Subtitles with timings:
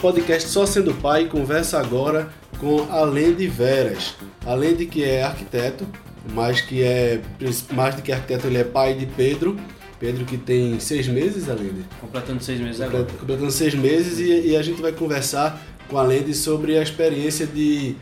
[0.00, 4.14] podcast Só Sendo Pai conversa agora com Alende Veras.
[4.46, 5.86] Alende que é arquiteto,
[6.32, 7.20] mas que é
[7.72, 9.56] mais do que arquiteto, ele é pai de Pedro.
[9.98, 11.84] Pedro que tem seis meses, Alende?
[12.00, 13.04] Completando seis meses agora.
[13.04, 17.46] Completando seis meses e, e a gente vai conversar com a Alende sobre a experiência
[17.46, 17.94] de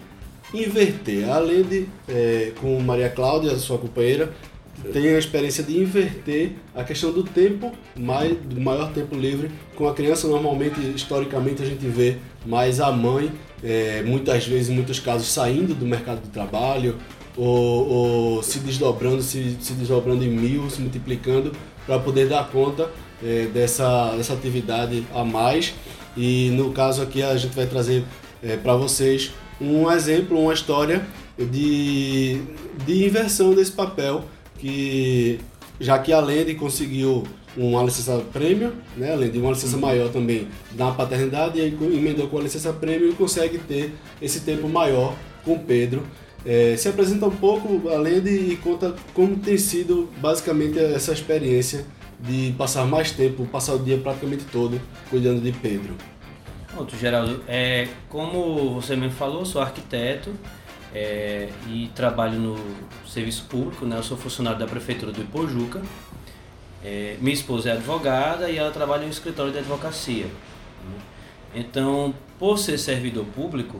[0.54, 1.28] inverter.
[1.28, 4.32] A Alende, é, com Maria Cláudia, sua companheira,
[4.92, 9.50] tem a experiência de inverter a questão do tempo, mais, do maior tempo livre.
[9.74, 13.30] Com a criança, normalmente, historicamente, a gente vê mais a mãe,
[13.62, 16.96] é, muitas vezes, em muitos casos, saindo do mercado de trabalho
[17.36, 21.52] ou, ou se desdobrando, se, se desdobrando em mil, se multiplicando
[21.86, 22.90] para poder dar conta
[23.22, 25.74] é, dessa, dessa atividade a mais.
[26.16, 28.04] E no caso aqui a gente vai trazer
[28.42, 31.06] é, para vocês um exemplo, uma história
[31.38, 32.40] de,
[32.84, 34.24] de inversão desse papel
[34.58, 35.40] que
[35.80, 37.24] já que a Lende conseguiu
[37.56, 39.82] uma licença prêmio, né, além de uma licença uhum.
[39.82, 44.40] maior também na paternidade, e aí emendou com a licença prêmio e consegue ter esse
[44.40, 46.02] tempo maior com Pedro.
[46.44, 51.84] É, se apresenta um pouco a Lende e conta como tem sido basicamente essa experiência
[52.20, 55.94] de passar mais tempo, passar o dia praticamente todo cuidando de Pedro.
[56.72, 60.32] Pronto, Geraldo, é, como você mesmo falou, sou arquiteto,
[60.94, 62.56] é, e trabalho no
[63.06, 63.96] serviço público, né?
[63.96, 65.82] Eu sou funcionário da prefeitura do Ipojuca.
[66.82, 70.26] É, minha esposa é advogada e ela trabalha em um escritório de advocacia.
[70.26, 70.98] Né?
[71.54, 73.78] Então, por ser servidor público,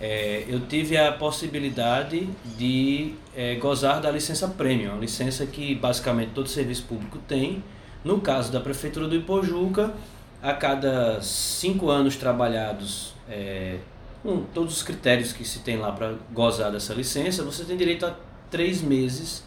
[0.00, 6.32] é, eu tive a possibilidade de é, gozar da licença premium, uma licença que basicamente
[6.34, 7.62] todo serviço público tem.
[8.04, 9.94] No caso da prefeitura do Ipojuca,
[10.42, 13.78] a cada cinco anos trabalhados é,
[14.22, 18.06] com todos os critérios que se tem lá para gozar dessa licença, você tem direito
[18.06, 18.14] a
[18.50, 19.44] três meses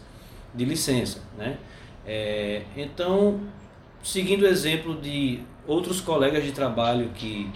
[0.54, 1.58] de licença, né?
[2.06, 3.40] É, então,
[4.02, 7.50] seguindo o exemplo de outros colegas de trabalho que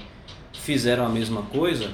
[0.52, 1.92] fizeram a mesma coisa,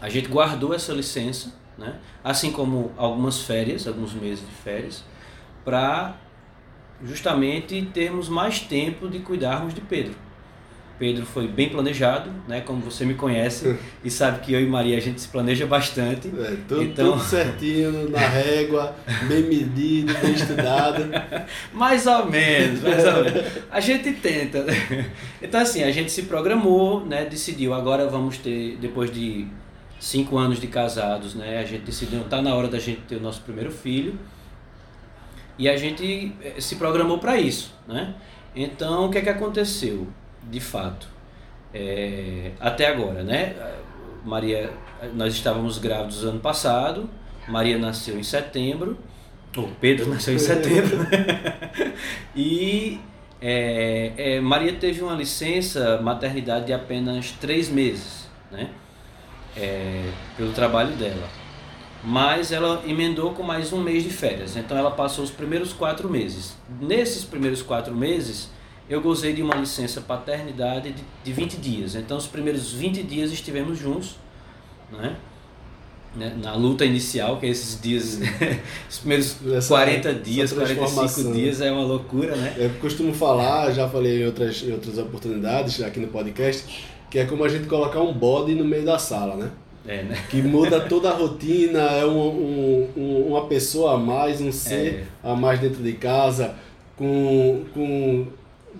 [0.00, 1.98] a gente guardou essa licença, né?
[2.24, 5.04] assim como algumas férias, alguns meses de férias,
[5.64, 6.16] para
[7.02, 10.14] justamente termos mais tempo de cuidarmos de Pedro.
[11.00, 12.60] Pedro foi bem planejado, né?
[12.60, 13.74] Como você me conhece
[14.04, 16.28] e sabe que eu e Maria a gente se planeja bastante.
[16.28, 17.12] É, tudo, então...
[17.12, 18.94] tudo certinho, na régua,
[19.26, 21.08] bem medido, bem estudado.
[21.72, 23.44] mais ou menos, mais ou menos.
[23.70, 24.66] A gente tenta.
[25.42, 27.24] Então assim, a gente se programou, né?
[27.24, 29.46] Decidiu, agora vamos ter, depois de
[29.98, 31.58] cinco anos de casados, né?
[31.58, 34.18] A gente decidiu, tá na hora da gente ter o nosso primeiro filho.
[35.58, 38.14] E a gente eh, se programou para isso, né?
[38.54, 40.06] Então, o que é que aconteceu?
[40.48, 41.08] De fato.
[41.72, 43.54] É, até agora, né?
[44.24, 44.70] Maria,
[45.14, 47.08] nós estávamos grávidos ano passado,
[47.48, 48.98] Maria nasceu em setembro,
[49.56, 50.98] ou Pedro nasceu em setembro,
[52.36, 53.00] e
[53.40, 58.68] é, é, Maria teve uma licença maternidade de apenas três meses, né?
[59.56, 61.28] É, pelo trabalho dela.
[62.02, 66.08] Mas ela emendou com mais um mês de férias, então ela passou os primeiros quatro
[66.08, 66.56] meses.
[66.80, 68.50] Nesses primeiros quatro meses,
[68.90, 71.94] eu gozei de uma licença paternidade de, de 20 dias.
[71.94, 74.16] Então, os primeiros 20 dias estivemos juntos,
[74.90, 75.16] né?
[76.16, 76.36] né?
[76.42, 78.18] na luta inicial, que é esses dias,
[78.90, 82.56] os primeiros essa, 40 dias, 45 dias é uma loucura, né?
[82.58, 87.24] Eu costumo falar, já falei em outras, em outras oportunidades aqui no podcast, que é
[87.24, 89.50] como a gente colocar um bode no meio da sala, né?
[89.86, 90.20] É, né?
[90.28, 95.28] Que muda toda a rotina, é um, um, uma pessoa a mais, um ser é.
[95.30, 96.56] a mais dentro de casa,
[96.96, 98.26] com, com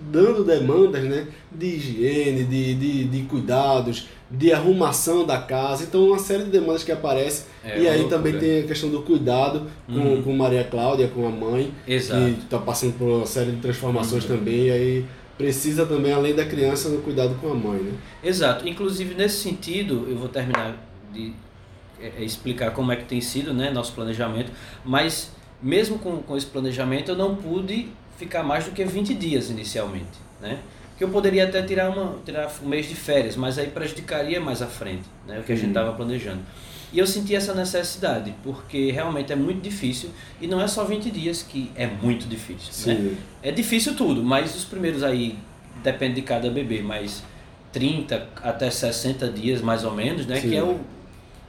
[0.09, 5.83] dando demandas né, de higiene, de, de, de cuidados, de arrumação da casa.
[5.83, 7.45] Então, uma série de demandas que aparecem.
[7.63, 8.17] É, e aí loucura.
[8.17, 10.21] também tem a questão do cuidado com, uhum.
[10.23, 12.33] com Maria Cláudia, com a mãe, Exato.
[12.33, 14.37] que está passando por uma série de transformações uhum.
[14.37, 14.67] também.
[14.67, 15.05] E aí
[15.37, 17.81] precisa também, além da criança, no cuidado com a mãe.
[17.81, 17.93] Né?
[18.23, 18.67] Exato.
[18.67, 20.77] Inclusive, nesse sentido, eu vou terminar
[21.13, 21.33] de
[21.99, 24.51] é, é explicar como é que tem sido né, nosso planejamento,
[24.83, 25.31] mas
[25.61, 27.89] mesmo com, com esse planejamento, eu não pude
[28.21, 30.59] ficar mais do que 20 dias inicialmente, né?
[30.97, 34.61] Que eu poderia até tirar, uma, tirar um mês de férias, mas aí prejudicaria mais
[34.61, 35.39] à frente, né?
[35.39, 36.41] O que a gente estava planejando.
[36.93, 40.09] E eu senti essa necessidade, porque realmente é muito difícil,
[40.39, 43.15] e não é só 20 dias que é muito difícil, né?
[43.41, 45.39] É difícil tudo, mas os primeiros aí,
[45.83, 47.23] depende de cada bebê, mas
[47.71, 50.35] 30 até 60 dias mais ou menos, né?
[50.39, 50.49] Sim.
[50.49, 50.79] Que é o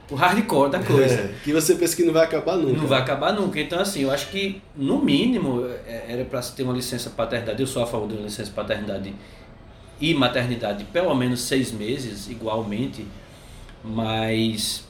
[0.09, 1.13] o hardcore da coisa.
[1.15, 2.77] É, que você pensa que não vai acabar nunca.
[2.77, 3.59] Não vai acabar nunca.
[3.59, 7.61] Então, assim, eu acho que, no mínimo, é, era para se ter uma licença paternidade.
[7.61, 9.13] Eu sou a favor de uma licença paternidade
[9.99, 13.05] e maternidade, pelo menos seis meses, igualmente.
[13.83, 14.85] Mas,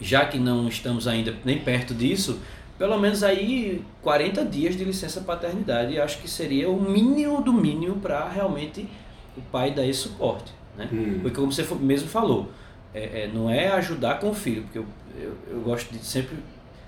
[0.00, 2.40] já que não estamos ainda nem perto disso,
[2.78, 6.00] pelo menos aí 40 dias de licença paternidade.
[6.00, 8.88] Acho que seria o mínimo do mínimo para realmente
[9.36, 10.52] o pai dar esse suporte.
[10.76, 10.88] Né?
[10.90, 11.20] Uhum.
[11.22, 12.50] Porque como você mesmo falou,
[12.94, 14.86] é, é, não é ajudar com o filho, porque eu,
[15.18, 16.36] eu, eu, gosto de sempre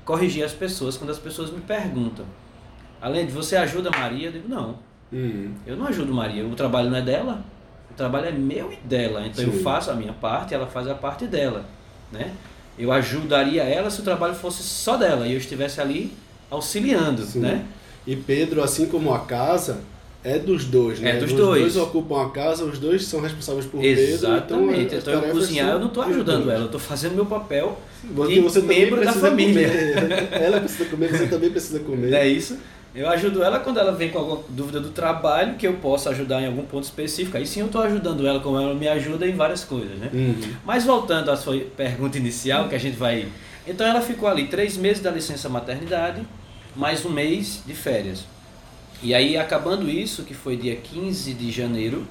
[0.04, 2.24] corrigir as pessoas quando as pessoas me perguntam.
[3.00, 4.78] Além de você ajuda Maria, eu digo, não.
[5.12, 5.54] Uhum.
[5.66, 7.44] Eu não ajudo Maria, o trabalho não é dela,
[7.90, 9.26] o trabalho é meu e dela.
[9.26, 9.52] Então Sim.
[9.52, 11.64] eu faço a minha parte, ela faz a parte dela.
[12.10, 12.32] Né?
[12.78, 16.12] Eu ajudaria ela se o trabalho fosse só dela e eu estivesse ali
[16.50, 17.22] auxiliando.
[17.22, 17.40] Sim.
[17.40, 17.64] Né?
[18.06, 19.80] E Pedro, assim como a casa,
[20.24, 21.10] é dos dois, né?
[21.10, 21.60] É dos os dois.
[21.60, 24.96] dois ocupam a casa, os dois são responsáveis por Exatamente.
[24.96, 28.40] Então, então eu cozinhar, eu não estou ajudando ela, eu estou fazendo meu papel de
[28.40, 29.68] você membro da família.
[30.32, 32.10] ela precisa comer, você também precisa comer.
[32.10, 32.58] Não é isso?
[32.94, 36.40] Eu ajudo ela quando ela vem com alguma dúvida do trabalho, que eu possa ajudar
[36.40, 37.36] em algum ponto específico.
[37.36, 40.08] Aí sim eu estou ajudando ela, como ela me ajuda em várias coisas, né?
[40.10, 40.54] Uhum.
[40.64, 43.26] Mas voltando à sua pergunta inicial, que a gente vai...
[43.66, 46.22] Então ela ficou ali três meses da licença maternidade,
[46.74, 48.24] mais um mês de férias.
[49.04, 52.06] E aí, acabando isso, que foi dia 15 de janeiro,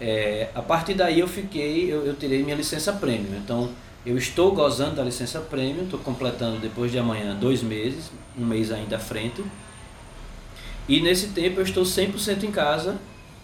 [0.00, 3.36] é, a partir daí eu fiquei, eu, eu tirei minha licença prêmio.
[3.36, 3.70] Então,
[4.06, 8.70] eu estou gozando da licença prêmio, estou completando depois de amanhã dois meses, um mês
[8.70, 9.44] ainda à frente.
[10.88, 12.96] E nesse tempo eu estou 100% em casa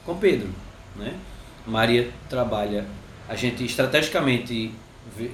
[0.07, 0.49] com Pedro.
[0.95, 1.19] Né?
[1.67, 2.87] Maria trabalha,
[3.29, 4.73] a gente estrategicamente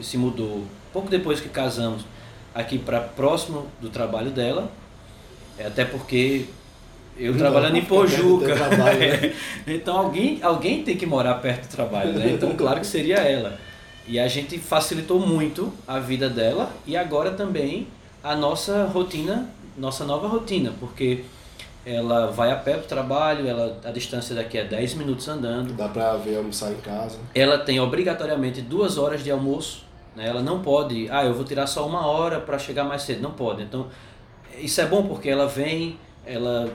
[0.01, 0.65] se mudou
[0.95, 2.07] pouco depois que casamos
[2.55, 4.73] aqui para próximo do trabalho dela,
[5.59, 6.47] é, até porque
[7.19, 8.55] eu não, trabalhando em Pojuca.
[8.55, 9.35] Trabalho, né?
[9.67, 12.33] então alguém, alguém tem que morar perto do trabalho, né?
[12.33, 13.59] Então claro que seria ela.
[14.07, 17.89] E a gente facilitou muito a vida dela e agora também
[18.23, 21.25] a nossa rotina, nossa nova rotina, porque
[21.85, 25.73] ela vai a pé para o trabalho, ela, a distância daqui é 10 minutos andando.
[25.75, 27.19] Dá para ver almoçar em casa.
[27.35, 29.85] Ela tem obrigatoriamente duas horas de almoço.
[30.15, 30.29] Né?
[30.29, 33.23] Ela não pode, ah, eu vou tirar só uma hora para chegar mais cedo.
[33.23, 33.63] Não pode.
[33.63, 33.87] Então,
[34.59, 36.71] isso é bom porque ela vem, ela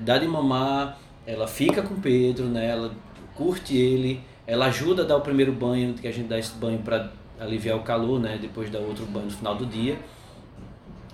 [0.00, 2.68] dá de mamar, ela fica com Pedro, né?
[2.68, 2.90] Ela
[3.34, 6.78] curte ele, ela ajuda a dar o primeiro banho, que a gente dá esse banho
[6.78, 8.38] para aliviar o calor, né?
[8.40, 9.98] Depois dá outro banho no final do dia.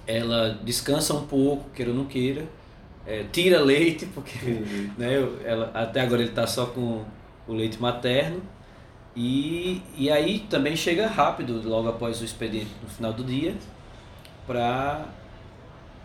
[0.07, 2.45] Ela descansa um pouco, queira ou não queira.
[3.07, 4.91] É, tira leite, porque uhum.
[4.97, 5.15] né,
[5.45, 7.05] ela, até agora ele está só com
[7.47, 8.41] o leite materno.
[9.17, 13.55] E, e aí também chega rápido, logo após o expediente no final do dia,
[14.47, 15.05] para,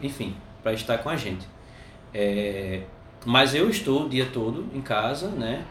[0.02, 1.48] enfim, para estar com a gente.
[2.14, 2.82] É,
[3.26, 5.64] mas eu estou o dia todo em casa, né?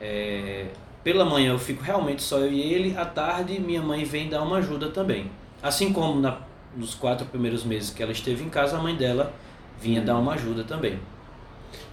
[0.00, 0.66] É,
[1.02, 4.42] pela manhã eu fico realmente só eu e ele, à tarde minha mãe vem dar
[4.42, 5.30] uma ajuda também.
[5.62, 6.38] Assim como na,
[6.76, 9.32] nos quatro primeiros meses que ela esteve em casa, a mãe dela
[9.80, 10.98] vinha dar uma ajuda também.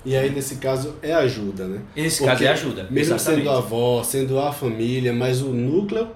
[0.06, 1.82] E aí, nesse caso, é ajuda, né?
[1.96, 2.88] Nesse Porque caso é ajuda.
[2.90, 3.44] Mesmo exatamente.
[3.44, 6.10] sendo a avó, sendo a família, mas o núcleo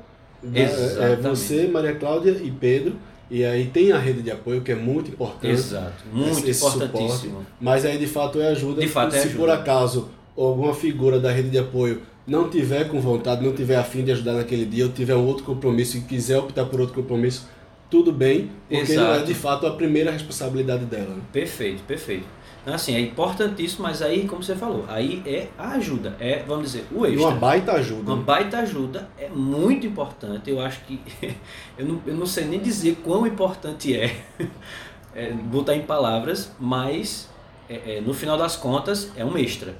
[0.44, 2.96] da, é você, Maria Cláudia e Pedro
[3.30, 5.48] e aí tem a rede de apoio que é muito importante.
[5.48, 7.32] Exato, muito esse importantíssimo.
[7.32, 8.82] Suporte, mas aí de fato é ajuda.
[8.82, 9.40] De fato é Se ajuda.
[9.40, 14.04] por acaso alguma figura da rede de apoio não tiver com vontade, não tiver afim
[14.04, 17.50] de ajudar naquele dia, ou tiver um outro compromisso e quiser optar por outro compromisso,
[17.90, 19.08] tudo bem, porque Exato.
[19.08, 21.16] não é de fato a primeira responsabilidade dela.
[21.16, 21.22] Né?
[21.34, 22.26] Perfeito, perfeito.
[22.62, 26.72] Então, assim, é importantíssimo, mas aí, como você falou, aí é a ajuda, é, vamos
[26.72, 27.22] dizer, o extra.
[27.22, 28.14] E uma baita ajuda.
[28.14, 30.50] Uma baita ajuda é muito importante.
[30.50, 31.00] Eu acho que,
[31.78, 34.22] eu não, eu não sei nem dizer quão importante é,
[35.16, 37.30] é botar em palavras, mas
[37.70, 39.76] é, é, no final das contas é um extra,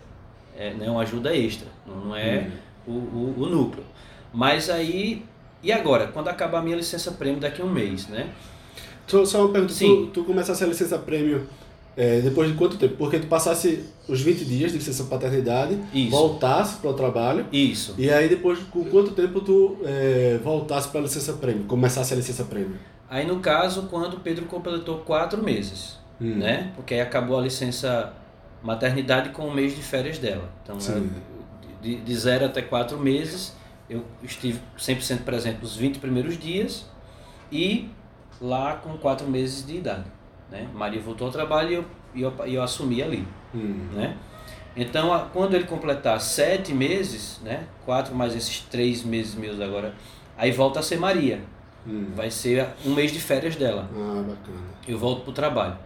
[0.56, 2.50] é né, uma ajuda extra, não é
[2.88, 2.92] hum.
[2.92, 3.84] o, o, o núcleo.
[4.34, 5.26] Mas aí,
[5.62, 6.08] e agora?
[6.08, 8.30] Quando acabar a minha licença prêmio daqui a um mês, né?
[9.06, 10.10] Só, só uma pergunta, Sim.
[10.14, 11.48] tu, tu começasse a licença prêmio
[11.96, 12.96] é, depois de quanto tempo?
[12.96, 16.12] Porque tu passasse os 20 dias de licença paternidade, Isso.
[16.12, 17.46] voltasse para o trabalho.
[17.52, 17.96] Isso.
[17.98, 22.18] E aí depois, com quanto tempo tu é, voltasse para a licença prêmio, começasse a
[22.18, 22.78] licença prêmio?
[23.10, 26.36] Aí no caso, quando o Pedro completou quatro meses, hum.
[26.36, 26.72] né?
[26.76, 28.14] Porque aí acabou a licença
[28.64, 30.50] maternidade com o mês de férias dela.
[30.64, 30.78] Então,
[31.82, 33.54] de, de zero até quatro meses,
[33.90, 36.86] eu estive 100% presente nos 20 primeiros dias
[37.52, 37.90] e
[38.40, 40.06] lá com quatro meses de idade.
[40.52, 40.68] Né?
[40.74, 43.28] Maria voltou ao trabalho e eu, e eu, eu assumi ali.
[43.54, 43.88] Hum.
[43.94, 44.18] Né?
[44.76, 47.66] Então, a, quando ele completar sete meses, né?
[47.86, 49.94] quatro mais esses três meses meus agora,
[50.38, 51.42] aí volta a ser Maria.
[51.88, 52.08] Hum.
[52.16, 53.90] Vai ser um mês de férias dela.
[53.94, 54.68] Ah, bacana.
[54.88, 55.78] Eu volto para o trabalho.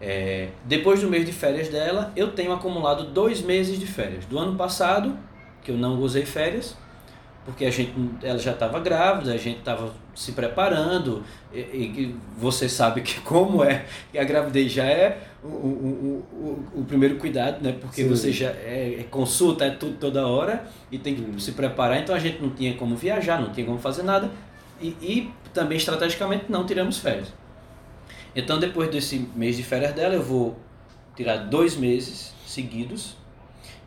[0.00, 4.26] É, depois do mês de férias dela, eu tenho acumulado dois meses de férias.
[4.26, 5.16] Do ano passado,
[5.62, 6.76] que eu não usei férias,
[7.46, 11.22] porque a gente, ela já estava grávida, a gente estava se preparando,
[11.54, 16.80] e, e, você sabe que como é, que a gravidez já é o, o, o,
[16.80, 17.76] o primeiro cuidado, né?
[17.80, 18.08] Porque Sim.
[18.08, 21.38] você já é, é, consulta, é tudo toda hora e tem que Sim.
[21.38, 24.28] se preparar, então a gente não tinha como viajar, não tinha como fazer nada
[24.80, 27.32] e, e também estrategicamente não tiramos férias.
[28.34, 30.58] Então depois desse mês de férias dela eu vou
[31.14, 33.16] tirar dois meses seguidos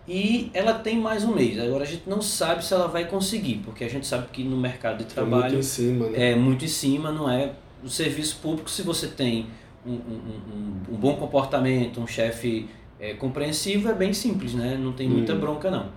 [0.09, 1.59] e ela tem mais um mês.
[1.59, 4.57] Agora a gente não sabe se ela vai conseguir, porque a gente sabe que no
[4.57, 6.31] mercado de trabalho é muito em cima, né?
[6.31, 7.53] é muito em cima, não é?
[7.83, 9.45] O serviço público, se você tem
[9.85, 12.67] um, um, um, um bom comportamento, um chefe
[12.99, 14.75] é, compreensivo, é bem simples, né?
[14.81, 15.39] Não tem muita Hum.
[15.39, 15.87] bronca não.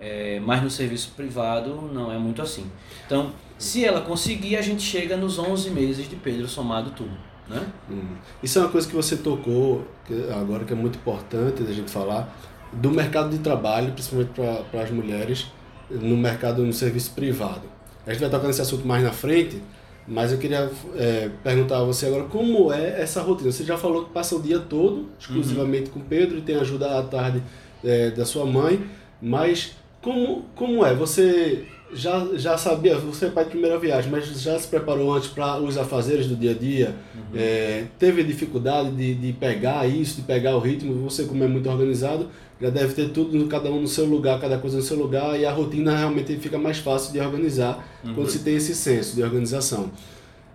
[0.00, 2.64] É, mas no serviço privado não é muito assim.
[3.04, 7.12] Então, se ela conseguir, a gente chega nos 11 meses de Pedro somado tudo,
[7.46, 7.62] né?
[7.90, 8.16] Hum.
[8.42, 11.90] Isso é uma coisa que você tocou que agora que é muito importante da gente
[11.90, 12.34] falar
[12.72, 14.30] do mercado de trabalho, principalmente
[14.70, 15.46] para as mulheres,
[15.90, 17.62] no mercado no serviço privado.
[18.06, 19.60] A gente vai tocar nesse assunto mais na frente,
[20.06, 23.52] mas eu queria é, perguntar a você agora como é essa rotina.
[23.52, 26.98] Você já falou que passa o dia todo exclusivamente com o Pedro e tem ajuda
[26.98, 27.42] à tarde
[27.84, 28.84] é, da sua mãe,
[29.20, 30.94] mas como, como é?
[30.94, 35.28] Você já, já sabia, você é pai de primeira viagem, mas já se preparou antes
[35.28, 36.94] para os afazeres do dia a dia?
[37.34, 40.94] É, teve dificuldade de, de pegar isso, de pegar o ritmo?
[41.08, 42.28] Você, como é muito organizado,
[42.60, 45.46] já deve ter tudo, cada um no seu lugar, cada coisa no seu lugar, e
[45.46, 49.90] a rotina realmente fica mais fácil de organizar quando se tem esse senso de organização.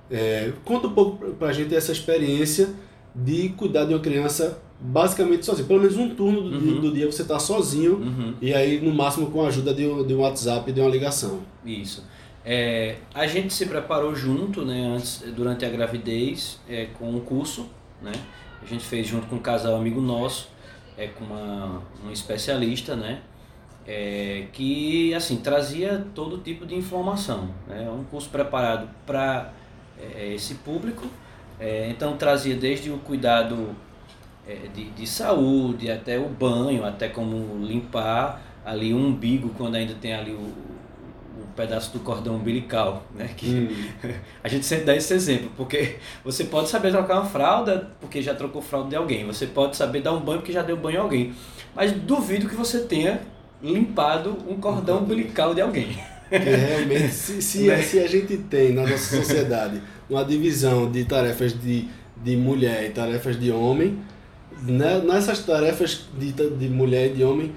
[0.09, 2.69] É, conta um pouco pra gente essa experiência
[3.15, 5.67] de cuidar de uma criança basicamente sozinho.
[5.67, 8.33] Pelo menos um turno do, dia, do dia você está sozinho Uhum.
[8.41, 10.89] e aí no máximo com a ajuda de um, de um WhatsApp e de uma
[10.89, 11.39] ligação.
[11.65, 12.03] Isso.
[12.43, 17.65] É, a gente se preparou junto, né, antes, durante a gravidez, é, com um curso,
[18.01, 18.11] né?
[18.61, 20.49] A gente fez junto com um casal amigo nosso,
[20.97, 23.21] é, com uma, um especialista, né?
[23.87, 27.85] É, que, assim, trazia todo tipo de informação, né?
[27.85, 29.53] É um curso preparado para
[30.17, 31.07] esse público,
[31.59, 33.75] é, então trazia desde o cuidado
[34.47, 39.93] é, de, de saúde, até o banho, até como limpar ali o umbigo quando ainda
[39.93, 40.74] tem ali o
[41.55, 43.29] pedaço do cordão umbilical, né?
[43.35, 43.69] Que
[44.43, 48.33] a gente sempre dá esse exemplo, porque você pode saber trocar uma fralda porque já
[48.33, 51.03] trocou fralda de alguém, você pode saber dar um banho porque já deu banho a
[51.03, 51.33] alguém,
[51.73, 53.21] mas duvido que você tenha
[53.63, 55.97] limpado um cordão umbilical de alguém.
[56.29, 57.81] Realmente, se, se, Né?
[57.81, 61.87] se a gente tem na nossa sociedade uma divisão de tarefas de,
[62.23, 63.99] de mulher e tarefas de homem,
[64.63, 67.53] né, nessas tarefas de, de mulher e de homem,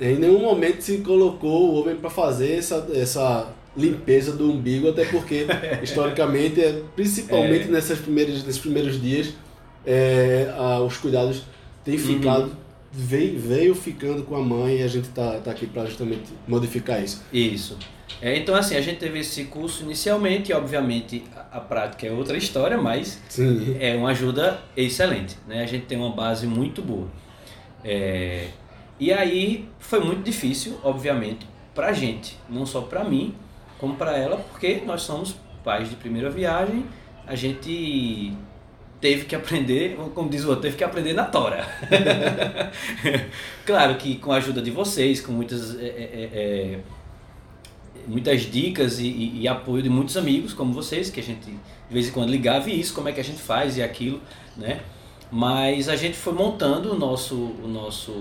[0.00, 5.04] em nenhum momento se colocou o homem para fazer essa, essa limpeza do umbigo, até
[5.04, 5.46] porque,
[5.82, 7.70] historicamente, é, principalmente É.
[7.70, 9.34] nessas primeiras, nesses primeiros dias,
[9.86, 11.42] é, a- os cuidados
[11.84, 12.00] têm Uhum.
[12.00, 12.56] ficado,
[12.92, 17.02] veio, veio ficando com a mãe e a gente tá, tá aqui para justamente modificar
[17.02, 17.22] isso.
[17.32, 17.76] Isso.
[18.22, 22.10] É, então, assim, a gente teve esse curso inicialmente, e obviamente a, a prática é
[22.10, 23.76] outra história, mas Sim.
[23.78, 25.62] é uma ajuda excelente, né?
[25.62, 27.06] A gente tem uma base muito boa.
[27.84, 28.48] É,
[28.98, 33.34] e aí foi muito difícil, obviamente, pra gente, não só pra mim,
[33.78, 36.84] como pra ela, porque nós somos pais de primeira viagem,
[37.26, 38.32] a gente
[39.00, 41.64] teve que aprender, como diz o outro, teve que aprender na tora.
[43.64, 46.78] claro que com a ajuda de vocês, com muitas é, é, é,
[48.06, 51.94] muitas dicas e, e- e apoio de muitos amigos como vocês, que a gente de
[51.94, 54.20] vez em quando ligava e isso, como é que a gente faz e aquilo,
[54.56, 54.80] né?
[55.30, 58.12] Mas a gente foi montando o nosso, o nosso,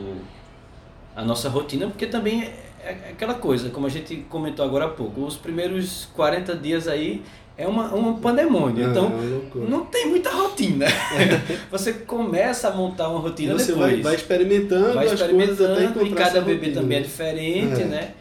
[1.17, 4.89] a nossa rotina, porque também é, é aquela coisa, como a gente comentou agora há
[4.89, 7.24] pouco, os primeiros 40 dias aí
[7.57, 10.86] é uma, um pandemônio, É, então é uma não tem muita rotina.
[11.71, 15.86] Você começa a montar uma rotina você depois vai, vai experimentando vai as coisas até
[15.86, 16.81] experimentando e cada bebê rotina.
[16.81, 17.86] também é diferente, É.
[17.86, 18.12] né?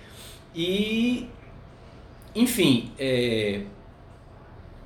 [0.55, 1.29] E,
[2.35, 3.61] enfim, é,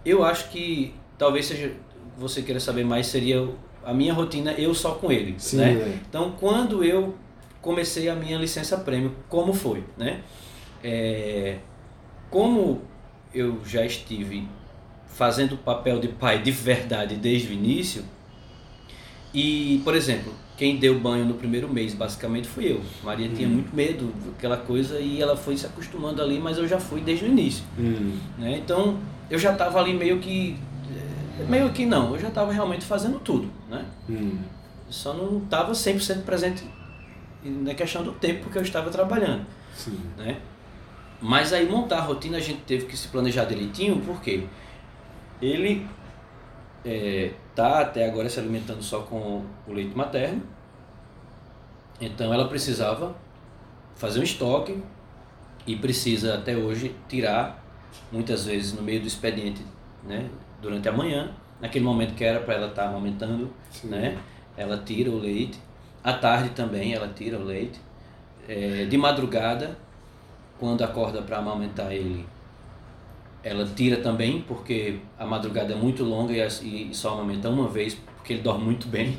[0.04, 1.72] eu acho que talvez seja,
[2.18, 3.48] você queira saber mais, seria
[3.84, 5.72] a minha rotina eu só com ele, Sim, né?
[5.74, 5.98] é.
[6.08, 7.14] Então, quando eu
[7.60, 10.22] comecei a minha licença prêmio, como foi, né?
[10.82, 11.58] É,
[12.30, 12.82] como
[13.34, 14.48] eu já estive
[15.06, 18.04] fazendo o papel de pai de verdade desde o início,
[19.32, 22.82] e, por exemplo, quem deu banho no primeiro mês basicamente fui eu.
[23.02, 26.78] Maria tinha muito medo, aquela coisa, e ela foi se acostumando ali, mas eu já
[26.78, 27.64] fui desde o início.
[27.78, 28.18] Hum.
[28.36, 28.58] Né?
[28.58, 28.98] Então
[29.30, 30.56] eu já estava ali meio que.
[31.48, 33.48] Meio que não, eu já estava realmente fazendo tudo.
[33.70, 33.84] Né?
[34.08, 34.38] Hum.
[34.90, 36.64] Só não estava 100% presente
[37.44, 39.46] na questão do tempo porque eu estava trabalhando.
[39.74, 39.98] Sim.
[40.16, 40.40] Né?
[41.20, 44.46] Mas aí montar a rotina a gente teve que se planejar direitinho, porque
[45.40, 45.86] ele
[46.84, 50.42] está até agora se alimentando só com o leite materno.
[52.00, 53.14] Então ela precisava
[53.94, 54.82] fazer um estoque
[55.66, 57.62] e precisa até hoje tirar,
[58.10, 59.62] muitas vezes no meio do expediente,
[60.02, 60.30] né,
[60.62, 63.88] durante a manhã, naquele momento que era para ela estar amamentando, Sim.
[63.88, 64.18] né,
[64.56, 65.58] ela tira o leite.
[66.02, 67.80] À tarde também ela tira o leite.
[68.48, 69.76] É, de madrugada,
[70.58, 72.26] quando acorda para amamentar ele,
[73.42, 78.34] ela tira também, porque a madrugada é muito longa e, só amamenta uma vez porque
[78.34, 79.16] ele dorme muito bem.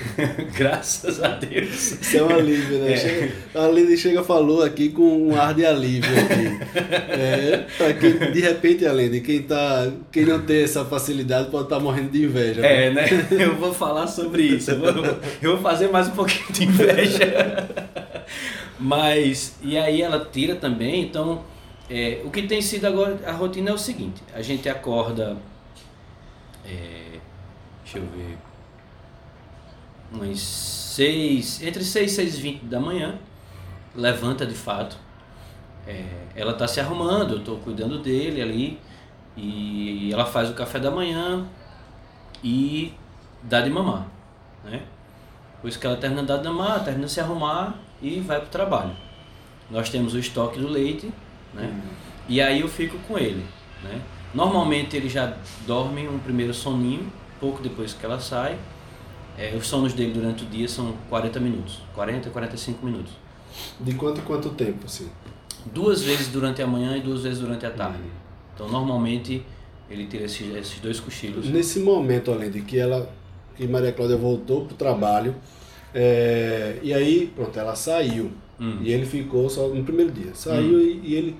[0.54, 1.92] Graças a Deus.
[1.92, 2.92] Isso é um alívio, né?
[2.92, 2.96] É.
[2.96, 6.52] Chega, a Aline chega falou aqui com um ar de alívio aqui.
[7.12, 11.78] É, pra quem, de repente, Aline, quem, tá, quem não tem essa facilidade pode estar
[11.78, 12.64] morrendo de inveja.
[12.64, 13.06] É, né?
[13.30, 14.70] Eu vou falar sobre isso.
[14.70, 15.04] Eu vou,
[15.42, 17.68] eu vou fazer mais um pouquinho de inveja.
[18.78, 21.44] Mas, e aí ela tira também, então,
[21.88, 25.36] é, o que tem sido agora, a rotina é o seguinte, a gente acorda,
[26.66, 27.01] é,
[27.92, 28.38] deixa eu ver,
[30.12, 33.18] umas seis, entre 6 e 6 e 20 da manhã,
[33.94, 34.96] levanta de fato,
[35.86, 38.80] é, ela está se arrumando, eu estou cuidando dele ali,
[39.36, 41.46] e ela faz o café da manhã
[42.42, 42.94] e
[43.42, 44.06] dá de mamar,
[44.64, 44.82] né?
[45.56, 48.46] Depois que ela termina de dar de mamar, termina de se arrumar e vai para
[48.46, 48.96] o trabalho.
[49.70, 51.10] Nós temos o estoque do leite,
[51.54, 51.82] né?
[52.28, 53.46] E aí eu fico com ele,
[53.82, 54.00] né?
[54.34, 55.34] Normalmente ele já
[55.66, 57.10] dorme um primeiro soninho,
[57.42, 58.56] pouco depois que ela sai.
[59.36, 63.12] É, os sonos dele durante o dia são 40 minutos, 40, 45 minutos.
[63.80, 65.08] De quanto em quanto tempo, assim?
[65.66, 68.04] Duas vezes durante a manhã e duas vezes durante a tarde.
[68.54, 69.42] Então normalmente
[69.90, 71.48] ele tira esses, esses dois cochilos.
[71.48, 73.10] Nesse momento, além de que ela,
[73.56, 75.34] que Maria Cláudia voltou pro trabalho,
[75.94, 78.30] é, e aí, pronto, ela saiu.
[78.60, 78.78] Hum.
[78.82, 80.34] E ele ficou só no primeiro dia.
[80.34, 81.36] Saiu e, e ele,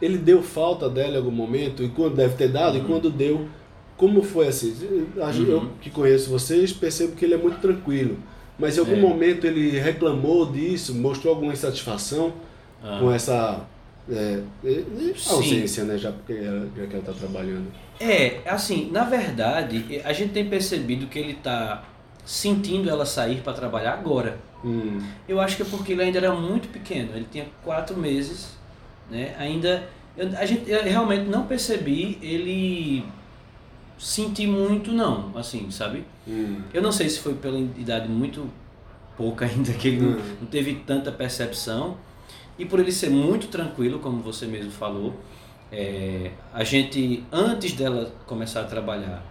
[0.00, 3.48] ele deu falta dela em algum momento, e quando deve ter dado, e quando deu,
[4.00, 4.74] como foi assim?
[4.74, 5.68] Gente- Eu Uhum.
[5.80, 8.16] que conheço vocês, percebo que ele é muito tranquilo.
[8.58, 9.00] Mas em algum É.
[9.00, 12.32] momento ele reclamou disso, mostrou alguma insatisfação
[12.82, 12.96] Ah.
[12.98, 13.66] com essa
[14.10, 14.82] é, é,
[15.14, 15.34] Sim.
[15.34, 15.96] ausência, né?
[15.98, 17.66] Já porque ela, já que ela está trabalhando.
[18.00, 21.84] É, assim, na verdade, a gente tem percebido que ele tá
[22.24, 24.38] sentindo ela sair para trabalhar agora.
[24.64, 28.56] Hum, Eu acho que é porque ele ainda era muito pequeno, ele tinha quatro meses,
[29.10, 29.34] né?
[29.38, 29.84] Ainda,
[30.16, 33.04] eu, a gente, eu realmente não percebi ele
[34.00, 36.04] sentir muito não, assim, sabe?
[36.26, 36.62] hum.
[36.72, 38.48] Eu não sei se foi pela idade muito
[39.16, 40.36] pouca ainda que ele não, Hum.
[40.40, 41.96] não teve tanta percepção
[42.58, 45.14] e por ele ser muito tranquilo, como você mesmo falou,
[45.70, 49.22] é, a gente antes dela começar a trabalhar,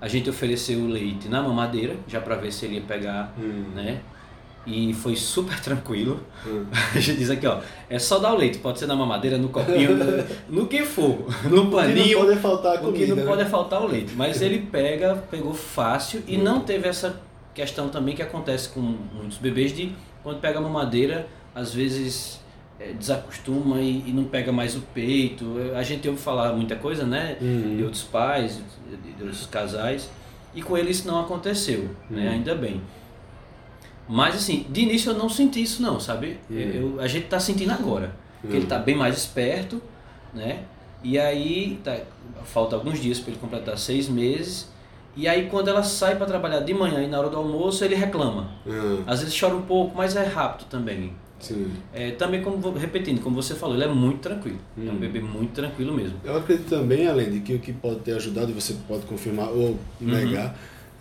[0.00, 3.66] a gente ofereceu o leite na mamadeira já para ver se ele ia pegar, Hum.
[3.74, 4.00] né?
[4.66, 6.20] E foi super tranquilo.
[6.46, 6.64] Hum.
[6.94, 9.48] A gente diz aqui, ó, é só dar o leite, pode ser na mamadeira, no
[9.48, 10.24] copinho, no,
[10.62, 12.18] no que for, no O que paninho.
[12.20, 13.24] não pode faltar a O que comida, não né?
[13.24, 14.12] pode faltar o leite.
[14.14, 17.20] Mas ele pega, pegou fácil e não teve essa
[17.54, 22.40] questão também que acontece com muitos bebês de quando pega a mamadeira, às vezes
[22.78, 25.56] é, desacostuma e, e não pega mais o peito.
[25.74, 27.36] A gente ouve falar muita coisa, né?
[27.40, 27.76] Uhum.
[27.78, 30.08] De outros pais, de, de outros casais.
[30.54, 32.26] E com ele isso não aconteceu, né?
[32.26, 32.30] Uhum.
[32.32, 32.80] Ainda bem.
[34.08, 36.38] Mas assim, de início eu não senti isso não, sabe?
[36.50, 36.56] Uhum.
[36.58, 38.14] Eu, a gente tá sentindo agora.
[38.42, 38.66] Que ele Uhum.
[38.66, 39.80] tá bem mais esperto,
[40.34, 40.64] né?
[41.04, 41.96] E aí, tá,
[42.44, 44.70] falta alguns dias para ele completar seis meses.
[45.16, 47.94] E aí, quando ela sai para trabalhar de manhã e na hora do almoço, ele
[47.94, 48.50] reclama.
[48.66, 51.12] Hum, Às vezes chora um pouco, mas é rápido também.
[51.38, 51.72] sim.
[51.92, 54.58] É, também, como repetindo, como você falou, ele é muito tranquilo.
[54.78, 54.96] É um Hum.
[54.96, 56.14] bebê muito tranquilo mesmo.
[56.24, 59.48] Eu acredito também, além de que o que pode ter ajudado, e você pode confirmar
[59.50, 60.08] ou Uhum.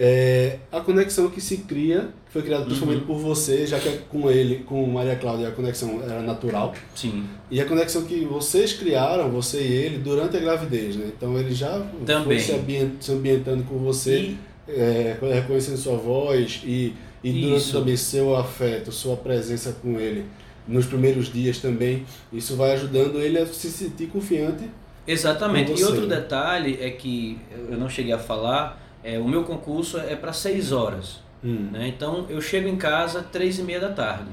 [0.03, 3.05] É a conexão que se cria, que foi criada principalmente Uhum.
[3.07, 6.73] por você, já que é com ele, com Maria Cláudia, a conexão era natural.
[6.95, 7.23] Sim.
[7.51, 11.05] E a conexão que vocês criaram, você e ele, durante a gravidez, né?
[11.15, 12.23] Então ele já Também.
[12.23, 14.37] foi se, se ambientando com você, E,
[14.67, 17.73] é, reconhecendo sua voz e, e durante Isso.
[17.77, 20.25] também seu afeto, sua presença com ele
[20.67, 22.05] nos primeiros dias também.
[22.33, 24.63] Isso vai ajudando ele a se sentir confiante.
[25.05, 25.79] exatamente.
[25.79, 27.37] E outro detalhe é que
[27.69, 31.19] eu não cheguei a falar, é, o meu concurso é para seis horas.
[31.43, 31.69] Hum.
[31.71, 31.87] né?
[31.87, 34.29] Então eu chego em casa três e meia da tarde.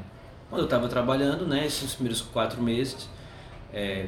[0.48, 3.08] Quando eu estava trabalhando, né, esses primeiros quatro meses,
[3.72, 4.06] é,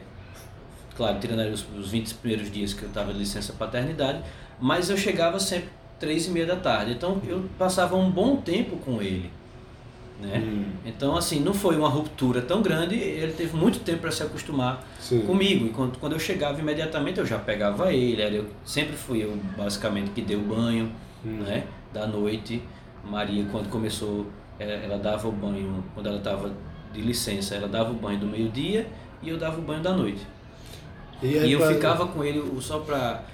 [0.96, 4.22] claro, tirando os, os 20 primeiros dias que eu estava de licença paternidade,
[4.58, 5.68] mas eu chegava sempre
[5.98, 6.92] três e meia da tarde.
[6.92, 9.30] Então eu passava um bom tempo com ele.
[10.20, 10.38] Né?
[10.38, 10.64] Hum.
[10.84, 14.84] Então, assim, não foi uma ruptura tão grande, ele teve muito tempo para se acostumar
[14.98, 15.22] Sim.
[15.22, 15.66] comigo.
[15.66, 20.10] E quando, eu chegava imediatamente, eu já pegava ele, era eu, sempre fui eu, basicamente,
[20.10, 20.90] que deu banho
[21.24, 21.40] Hum.
[21.42, 22.62] né, da noite.
[23.04, 24.26] Maria, quando começou,
[24.58, 26.52] ela, ela dava o banho, quando ela estava
[26.92, 28.86] de licença, ela dava o banho do meio-dia
[29.22, 30.20] e eu dava o banho da noite.
[31.22, 32.78] E, aí E eu pra- ficava com ele o- só.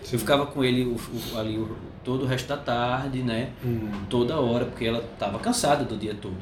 [0.02, 0.14] Sim.
[0.14, 3.50] Eu ficava com ele o, o- ali o- todo o resto da tarde, né?
[3.64, 3.88] Hum.
[4.10, 6.36] Toda hora, porque ela estava cansada do dia todo,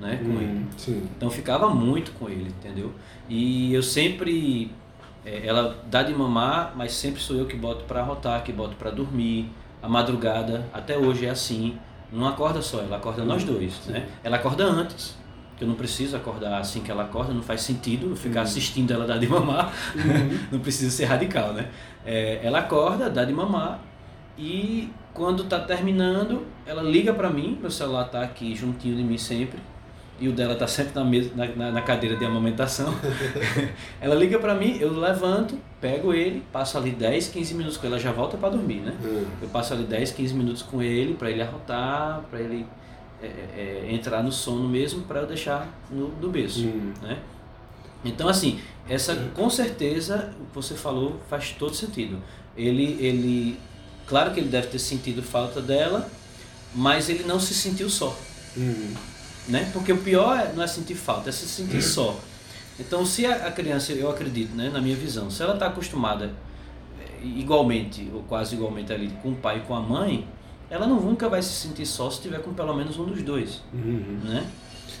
[0.00, 0.16] né?
[0.16, 0.46] Com ele.
[0.46, 0.66] Hum.
[0.76, 1.08] Sim.
[1.16, 2.92] Então ficava muito com ele, entendeu?
[3.28, 4.70] E eu sempre.
[5.24, 8.76] é, ela dá de mamar, mas sempre sou eu que boto pra rotar, que boto
[8.76, 9.50] pra dormir.
[9.80, 11.78] A madrugada, até hoje é assim.
[12.12, 14.08] Não acorda só, ela acorda nós dois, né?
[14.24, 15.16] Ela acorda antes,
[15.56, 18.90] que eu não preciso acordar assim que ela acorda, não faz sentido eu ficar assistindo
[18.92, 19.72] ela dar de mamar.
[20.50, 21.68] não precisa ser radical, né?
[22.04, 23.80] É, ela acorda, dá de mamar
[24.38, 29.18] e quando tá terminando, ela liga para mim, meu celular tá aqui juntinho de mim
[29.18, 29.58] sempre,
[30.20, 32.92] e o dela tá sempre na, mesa, na, na cadeira de amamentação.
[34.00, 37.94] ela liga para mim, eu levanto, pego ele, passo ali 10, 15 minutos com ele,
[37.94, 38.94] ela já volta para dormir, né?
[39.02, 39.24] Hum.
[39.40, 42.66] Eu passo ali 10, 15 minutos com ele para ele arrotar, para ele
[43.22, 46.92] é, é, é, entrar no sono mesmo, para eu deixar no, no berço, Hum.
[47.02, 47.18] né?
[48.04, 52.18] Então assim, essa com certeza o que você falou faz todo sentido.
[52.56, 53.58] Ele, ele,
[54.06, 56.08] claro que ele deve ter sentido falta dela,
[56.74, 58.16] mas ele não se sentiu só,
[58.56, 58.94] Hum.
[59.48, 59.70] Né?
[59.72, 62.18] Porque o pior é- não é sentir falta, é se sentir só.
[62.78, 66.30] Então se a, criança, eu acredito, né, na minha visão, se ela está acostumada
[67.00, 70.26] eh, igualmente ou quase igualmente ali com o pai e com a mãe,
[70.70, 73.60] ela não nunca vai se sentir só se tiver com pelo menos um dos dois,
[73.74, 74.20] Uhum.
[74.24, 74.46] né?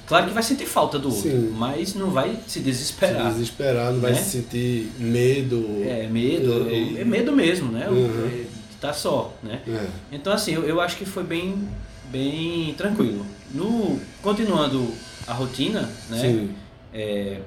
[0.06, 1.52] Claro que vai sentir falta do outro, Sim.
[1.56, 3.30] mas não vai se Se desesperar.
[3.30, 4.18] desesperar, não vai Né?
[4.18, 5.82] se sentir medo.
[5.86, 7.86] É medo, É, é medo mesmo, né?
[7.88, 8.26] Uhum.
[8.26, 9.60] é, estar só, né?
[9.68, 9.86] É.
[10.10, 11.68] Então assim, eu, eu acho que foi bem,
[12.10, 13.24] bem tranquilo.
[13.52, 14.92] No, continuando
[15.26, 16.48] a rotina, né?
[16.92, 17.40] É,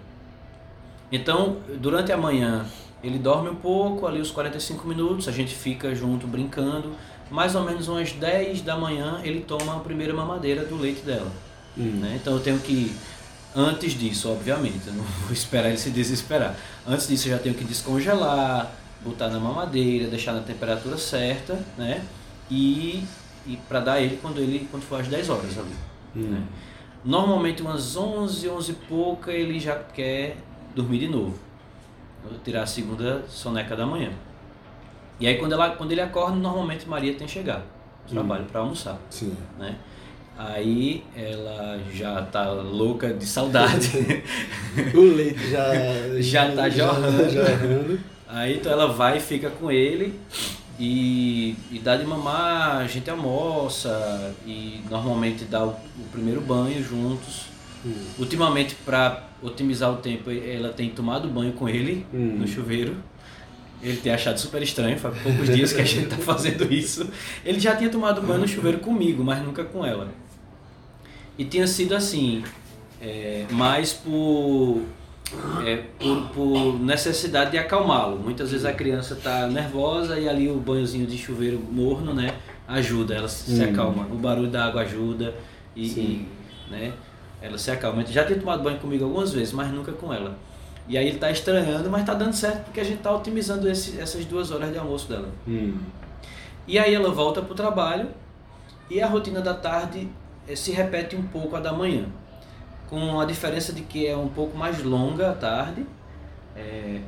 [1.11, 2.65] então, durante a manhã,
[3.03, 6.93] ele dorme um pouco, ali os 45 minutos, a gente fica junto brincando.
[7.29, 11.31] Mais ou menos umas 10 da manhã, ele toma a primeira mamadeira do leite dela.
[11.77, 11.99] Hum.
[12.01, 12.19] né?
[12.21, 12.93] Então eu tenho que,
[13.55, 16.55] antes disso, obviamente, eu não vou esperar ele se desesperar.
[16.87, 18.71] Antes disso eu já tenho que descongelar,
[19.03, 22.03] botar na mamadeira, deixar na temperatura certa, né?
[22.49, 23.03] E,
[23.47, 25.90] e para dar ele quando ele quando for às 10 horas ali.
[26.15, 26.21] Hum.
[26.21, 26.43] né?
[27.03, 30.37] Normalmente umas 11, 11 e pouca ele já quer
[30.75, 31.37] dormir de novo.
[32.43, 34.11] Tirar a segunda soneca da manhã.
[35.19, 37.63] E aí quando, ela, quando ele acorda, normalmente Maria tem que chegar
[38.03, 39.35] ao trabalho para almoçar Sim.
[39.57, 39.75] né?
[40.37, 43.91] Aí ela já tá louca de saudade.
[44.95, 45.65] O leite já.
[46.21, 47.29] Já tá jorrando.
[47.29, 47.99] jorrando.
[48.27, 50.17] Aí então ela vai e fica com ele
[50.79, 56.83] e, e dá de mamar, a gente almoça e normalmente dá o, o primeiro banho
[56.83, 57.45] juntos.
[57.85, 57.93] Hum.
[58.19, 62.37] Ultimamente, para otimizar o tempo, ela tem tomado banho com ele Hum.
[62.39, 62.95] no chuveiro.
[63.81, 67.07] Ele tem achado super estranho, faz poucos dias que a gente tá fazendo isso.
[67.43, 70.09] Ele já tinha tomado banho no chuveiro comigo, mas nunca com ela.
[71.37, 72.43] E tinha sido assim,
[73.01, 74.83] é, mais por,
[75.65, 78.17] é, por, por necessidade de acalmá-lo.
[78.17, 82.35] Muitas vezes a criança tá nervosa e ali o banhozinho de chuveiro morno, né,
[82.67, 83.69] ajuda, ela se Hum.
[83.71, 84.03] acalma.
[84.11, 85.33] O barulho da água ajuda
[85.75, 86.27] e, e,
[86.69, 86.93] né,
[87.41, 88.05] ela se acalma.
[88.05, 90.37] Já tinha tomado banho comigo algumas vezes, mas nunca com ela.
[90.87, 93.99] E aí ele tá estranhando, mas tá dando certo porque a gente tá otimizando esse,
[93.99, 95.29] essas duas horas de almoço dela.
[95.47, 95.75] Hum.
[96.67, 98.09] E aí ela volta pro trabalho
[98.89, 100.07] e a rotina da tarde
[100.47, 102.05] eh, se repete um pouco a da manhã,
[102.91, 105.85] com a diferença de que é um pouco mais longa a tarde,
[106.53, 106.99] é,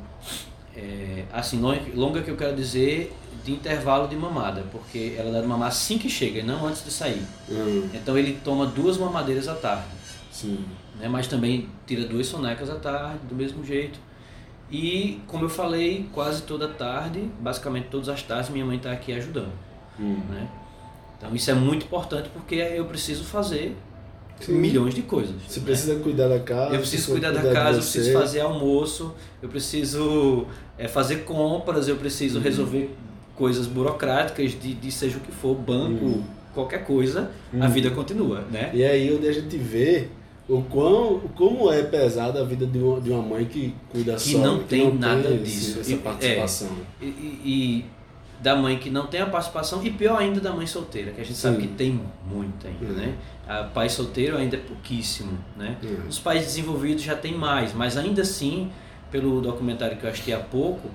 [0.73, 1.59] é, assim,
[1.93, 5.97] longa, que eu quero dizer de intervalo de mamada, porque ela dá de mamar assim
[5.97, 7.21] que chega e não antes de sair.
[7.51, 7.89] Hum.
[7.93, 9.83] Então ele toma duas mamadeiras à tarde
[10.31, 10.63] Sim.
[10.97, 11.09] né?
[11.09, 13.99] mas também tira duas sonecas à tarde, do mesmo jeito.
[14.71, 19.11] E, como eu falei, quase toda tarde, basicamente todas as tardes, minha mãe está aqui
[19.11, 19.51] ajudando.
[19.99, 20.21] Hum.
[20.29, 20.47] Né?
[21.17, 23.75] Então, isso é muito importante porque eu preciso fazer
[24.45, 24.53] Sim.
[24.53, 25.35] milhões de coisas.
[25.47, 25.65] Você né?
[25.65, 26.73] precisa cuidar da casa.
[26.75, 30.45] Eu preciso precisa cuidar da casa, eu preciso fazer almoço, eu preciso
[30.77, 32.43] é, fazer compras, eu preciso Uhum.
[32.43, 32.95] resolver
[33.35, 36.23] coisas burocráticas de, de seja o que for, banco, Uhum.
[36.53, 37.71] qualquer coisa, a Uhum.
[37.71, 38.69] vida continua, né?
[38.73, 40.07] E é aí onde a gente vê
[40.47, 44.33] o quão, como é pesada a vida de uma, de uma mãe que cuida Que
[44.33, 44.37] só.
[44.39, 45.79] não tem nada esse- disso.
[45.79, 46.69] Essa E- participação.
[47.01, 47.85] E, e- e
[48.41, 51.23] da mãe que não tem a participação e pior ainda da mãe solteira, que a
[51.23, 51.41] gente Sim.
[51.43, 52.91] sabe que tem muita ainda, Uhum.
[52.93, 53.13] né?
[53.47, 55.77] A pai solteiro ainda é pouquíssimo, né?
[55.83, 56.07] Uhum.
[56.07, 58.71] Os pais desenvolvidos já tem mais, mas ainda assim,
[59.11, 60.89] pelo documentário que eu assisti há pouco,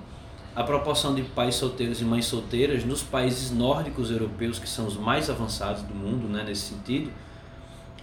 [0.55, 4.97] a proporção de pais solteiros e mães solteiras nos países nórdicos europeus, que são os
[4.97, 7.11] mais avançados do mundo, né, nesse sentido,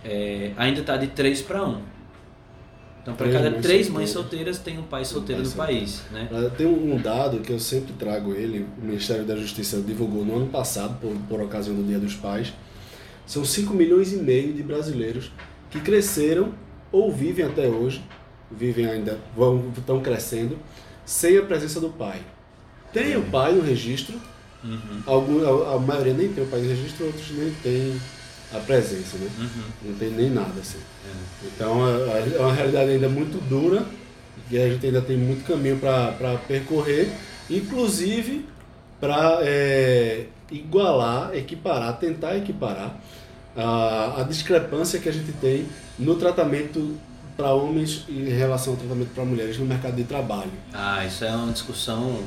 [0.04, 1.96] é, ainda está de 3 para 1.
[3.02, 4.58] Então, para cada mães três mães solteiras.
[4.58, 5.78] tem um pai solteiro pai no solteiro.
[5.80, 6.28] país, né?
[6.32, 10.36] Ah, Tem um dado que eu sempre trago ele, o Ministério da Justiça divulgou no
[10.36, 12.52] ano passado, por, por ocasião do Dia dos Pais.
[13.26, 15.32] São 5 milhões e meio de brasileiros
[15.70, 16.54] que cresceram
[16.92, 18.02] ou vivem até hoje,
[18.50, 20.56] vivem ainda, vão, estão crescendo,
[21.04, 22.20] sem a presença do pai.
[22.92, 24.18] Tem o pai no registro,
[24.64, 28.00] Uhum, algum, a, a maioria nem tem o pai no registro, outros nem tem
[28.52, 29.28] a presença, né?
[29.38, 29.90] uhum.
[29.90, 30.78] Não tem nem nada assim.
[31.04, 31.46] É.
[31.46, 33.84] Então é é uma realidade ainda muito dura
[34.50, 37.10] e a gente ainda tem muito caminho para percorrer,
[37.48, 38.44] inclusive
[39.00, 39.40] para
[40.50, 42.96] igualar, equiparar, tentar equiparar
[43.56, 45.66] a, a discrepância que a gente tem
[45.98, 46.96] no tratamento
[47.36, 50.50] para homens em relação ao tratamento para mulheres no mercado de trabalho.
[50.72, 52.22] Ah, isso é uma discussão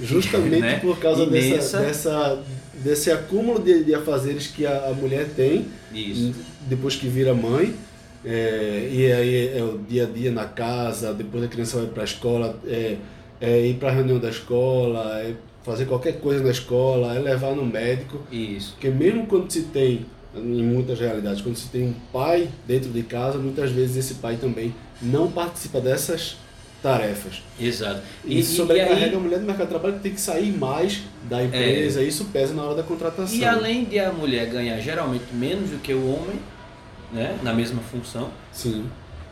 [0.00, 0.78] Justamente né?
[0.78, 1.56] por causa Imensa.
[1.56, 2.42] dessa, dessa,
[2.74, 6.34] desse acúmulo de, de afazeres que a, a mulher tem Isso.
[6.68, 7.74] depois que vira mãe.
[8.24, 12.02] É, e aí é o dia a dia na casa, depois a criança vai para
[12.02, 12.96] a escola, é,
[13.40, 17.54] é ir para a reunião da escola, é fazer qualquer coisa na escola, é levar
[17.54, 18.20] no médico.
[18.30, 18.72] Isso.
[18.72, 23.02] Porque mesmo quando se tem, em muitas realidades, quando se tem um pai dentro de
[23.02, 26.36] casa, muitas vezes esse pai também não participa dessas
[26.82, 27.42] tarefas.
[27.58, 28.00] Exato.
[28.24, 31.42] E, isso sobrecarrega a mulher do mercado de trabalho que tem que sair mais da
[31.42, 33.36] empresa, e isso pesa na hora da contratação.
[33.36, 36.38] E além de a mulher ganhar geralmente menos do que o homem,
[37.12, 38.84] né, na mesma função, Sim.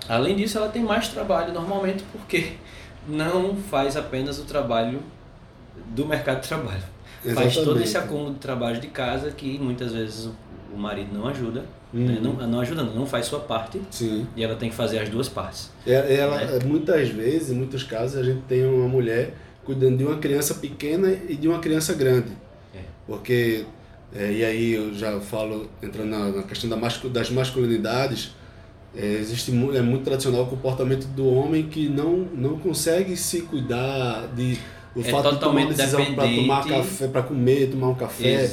[0.09, 2.55] além disso ela tem mais trabalho normalmente porque
[3.09, 5.01] não faz apenas o trabalho
[5.95, 6.83] do mercado de trabalho.
[7.23, 7.85] Faz todo Exatamente.
[7.85, 12.05] esse acúmulo de trabalho de casa que muitas vezes o- marido não ajuda, Uhum.
[12.07, 14.27] né, não, não ajuda, não, faz sua parte Sim.
[14.37, 15.71] e ela tem que fazer as duas partes.
[15.87, 16.59] É- Ela, Né?
[16.67, 21.13] Muitas vezes, em muitos casos, a gente tem uma mulher cuidando de uma criança pequena
[21.29, 22.33] e de uma criança grande.
[22.75, 22.81] É.
[23.07, 23.65] Porque,
[24.15, 28.35] é, e aí eu já falo, entrando na, na questão da mascu- das masculinidades,
[28.97, 34.29] é, existe é muito tradicional o comportamento do homem que não, não consegue se cuidar
[34.35, 34.59] de
[34.95, 38.47] o É fato de tomar uma decisão para tomar café, para comer, tomar um café,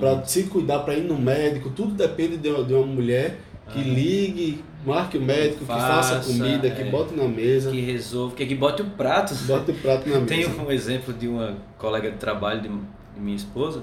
[0.00, 3.78] para se cuidar, para ir no médico, tudo depende de uma, de uma mulher que
[3.78, 3.88] Aham.
[3.94, 6.84] ligue, marque o médico, que faça Faça, comida, que é.
[6.90, 9.34] bote na mesa, Que resolve, que, que bote o prato.
[9.46, 10.62] bote o prato na Tem mesa.
[10.62, 13.82] um exemplo de uma colega de trabalho de, de minha esposa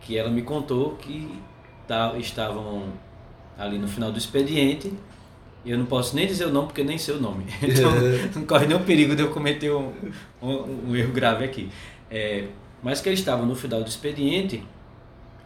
[0.00, 1.28] que ela me contou que
[1.86, 2.92] tá, estavam
[3.58, 4.92] ali no final do expediente.
[5.66, 7.44] Eu não posso nem dizer o nome porque nem sei o nome.
[7.60, 7.90] Então
[8.36, 9.92] não corre nenhum perigo de eu cometer um,
[10.40, 11.68] um, um erro grave aqui.
[12.10, 12.46] É,
[12.82, 14.62] mas que eles estavam no final do expediente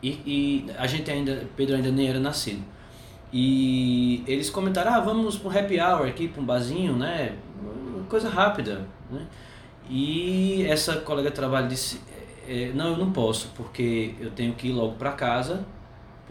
[0.02, 2.62] e, e a gente ainda, Pedro ainda nem era nascido.
[3.32, 7.34] E eles comentaram, ah, vamos para um happy hour aqui, para um barzinho, né?
[7.62, 9.26] Uma Coisa rápida, né?
[9.88, 12.00] E essa colega de trabalho disse,
[12.46, 15.64] "É, não, eu não posso, porque eu tenho que ir logo para casa,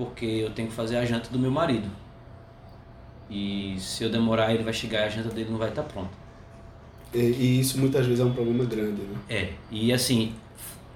[0.06, 1.88] porque eu tenho que fazer a janta do meu marido.
[3.30, 6.10] E se eu demorar, ele vai chegar e a janta dele não vai estar pronta.
[7.14, 9.18] E, e isso muitas vezes é um problema grande, né?
[9.30, 10.34] É, e assim,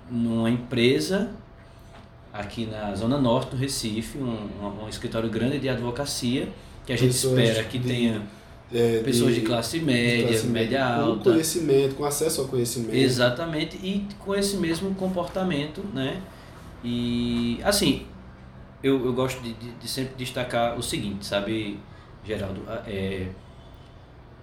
[0.09, 1.29] numa empresa
[2.33, 6.49] aqui na Zona Norte do Recife, um, um, escritório grande de advocacia,
[6.85, 8.21] que a gente Pessoas espera que de- tenha
[8.73, 11.29] É, pessoas de, classe média, classe média Com alta.
[11.31, 12.95] conhecimento, com acesso ao conhecimento.
[12.95, 16.21] Exatamente, e com esse mesmo comportamento, né?
[16.83, 18.05] E assim,
[18.85, 21.79] eu, eu gosto de, de, de sempre destacar o seguinte, sabe,
[22.23, 22.61] Geraldo?
[22.67, 23.27] Ah, É,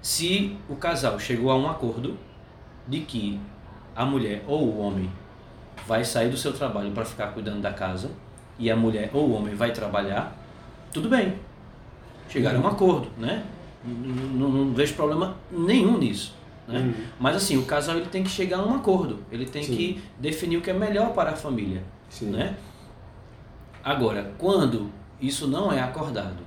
[0.00, 2.18] se o casal chegou a um acordo
[2.88, 3.40] de que
[3.94, 5.08] a mulher ou o homem
[5.86, 8.10] vai sair do seu trabalho para ficar cuidando da casa
[8.58, 10.36] e a mulher ou o homem vai trabalhar,
[10.92, 11.34] tudo bem.
[12.28, 13.44] Chegaram a um acordo, né?
[13.84, 16.34] Não, não- não vejo problema nenhum nisso.
[16.66, 16.78] Né?
[16.78, 16.94] Uhum.
[17.18, 19.76] Mas assim, o casal ele tem que chegar a um acordo, ele tem Sim.
[19.76, 21.82] que definir o que é melhor para a família.
[22.08, 22.30] Sim.
[22.30, 22.54] Né?
[23.82, 24.90] Agora, quando
[25.20, 26.38] isso não é acordado,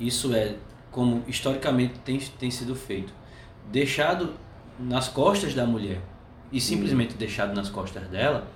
[0.00, 0.54] isso é
[0.90, 3.12] como historicamente tem, tem sido feito,
[3.70, 4.30] deixado
[4.78, 6.00] nas costas da mulher
[6.50, 8.46] e simplesmente deixado nas costas dela,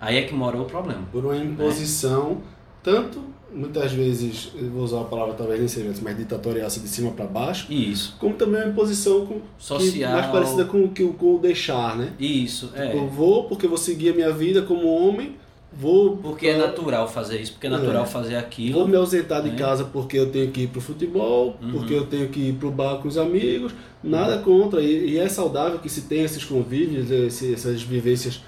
[0.00, 1.02] aí é que mora o problema.
[1.12, 2.40] Por uma imposição,
[2.82, 7.10] tanto, muitas vezes, vou usar a palavra talvez nem seja, mas ditatorial, assim, de cima
[7.10, 10.12] para baixo, Isso, como também uma imposição com, Social.
[10.12, 12.12] mais parecida com, o que o- com o deixar, né?
[12.18, 12.94] isso, é.
[12.96, 15.36] Eu vou porque vou seguir a minha vida como homem,
[15.78, 18.06] vou Porque é natural fazer isso, porque é natural É.
[18.06, 18.88] fazer Vou aquilo.
[18.88, 19.56] me ausentar de né?
[19.56, 21.72] casa porque eu tenho que ir pro futebol, Uhum.
[21.72, 24.80] porque eu tenho que ir pro bar com os amigos, nada contra.
[24.80, 28.42] E, e é saudável que se tenha esses convívios, esse- essas vivências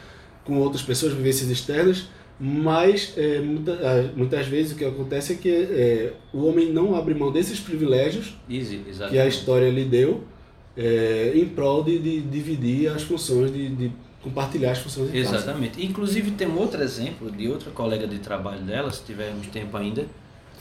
[0.45, 2.09] com outras pessoas, vivências externas,
[2.41, 6.95] mas é, muita- ah, muitas vezes o que acontece é que é, o homem não
[6.95, 10.23] abre mão desses privilégios Easy, que a história lhe deu
[10.77, 15.37] é, em prol de, de dividir as funções, de, de compartilhar as funções casa.
[15.37, 15.85] Exatamente.
[15.85, 20.07] Inclusive tem um outro exemplo de outra colega de trabalho dela, se tivermos tempo ainda,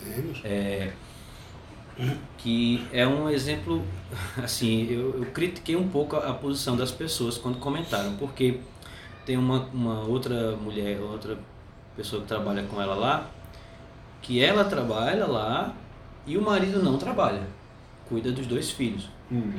[0.04, 0.42] Temos.
[0.44, 0.92] é,
[2.38, 3.84] que é um exemplo,
[4.42, 8.60] assim, eu, eu critiquei um pouco a, a posição das pessoas quando comentaram, porque
[9.26, 11.38] tem uma, uma outra mulher, outra
[11.96, 13.30] pessoa que trabalha com ela lá,
[14.22, 15.74] que ela trabalha lá
[16.26, 17.44] e o marido não trabalha,
[18.08, 19.10] cuida dos dois filhos.
[19.32, 19.54] Hum.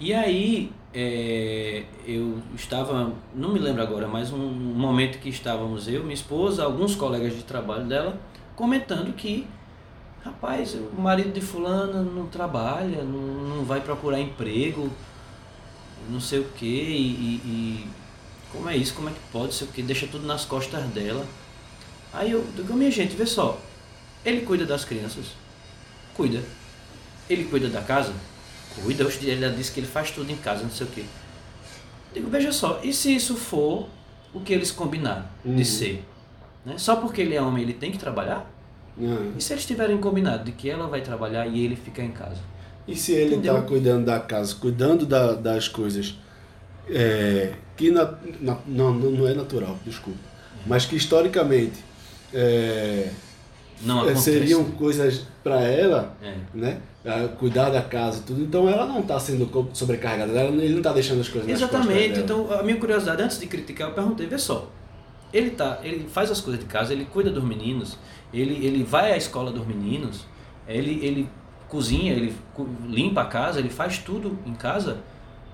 [0.00, 6.02] E aí, é, eu estava, não me lembro agora, mas um momento que estávamos eu,
[6.02, 8.20] minha esposa, alguns colegas de trabalho dela,
[8.54, 9.46] comentando que,
[10.22, 13.20] rapaz, o marido de fulana não trabalha, não,
[13.56, 14.90] não vai procurar emprego,
[16.10, 17.86] não sei o que, e, e
[18.52, 21.26] como é isso, como é que pode, sei o que, deixa tudo nas costas dela.
[22.12, 23.58] Aí eu digo, minha gente, vê só,
[24.24, 25.26] ele cuida das crianças,
[26.14, 26.42] cuida.
[27.30, 28.12] Ele cuida da casa,
[28.82, 29.04] cuida.
[29.22, 31.04] Ele disse que ele faz tudo em casa, não sei o quê.
[32.14, 33.88] Digo, veja só, e se isso for
[34.34, 35.56] o que eles combinaram Uhum.
[35.56, 36.04] de ser?
[36.64, 36.74] Né?
[36.78, 38.48] Só porque ele é homem ele tem que trabalhar?
[39.00, 39.32] Ah.
[39.36, 42.40] E se eles tiverem combinado de que ela vai trabalhar e ele fica em casa?
[42.86, 46.14] E se ele está cuidando da casa, cuidando da- das coisas
[46.90, 50.18] é, que na- na- não, não não é natural, desculpa,
[50.66, 51.78] mas que historicamente
[52.34, 53.08] é,
[53.82, 56.34] Não é, seriam coisas para ela, É.
[56.54, 56.78] né?
[57.38, 58.42] Cuidar da casa e tudo.
[58.42, 62.20] Então ela não está sendo sobrecarregada, ela- ele não está deixando as coisas Exatamente.
[62.20, 64.70] Então, a minha curiosidade, antes de criticar, eu perguntei, vê só.
[65.32, 67.98] Ele, tá, ele faz as coisas de casa, ele cuida dos meninos,
[68.32, 70.26] ele, ele vai à escola dos meninos,
[70.68, 71.28] ele, ele
[71.68, 72.34] cozinha, ele
[72.86, 74.98] limpa a casa, ele faz tudo em casa.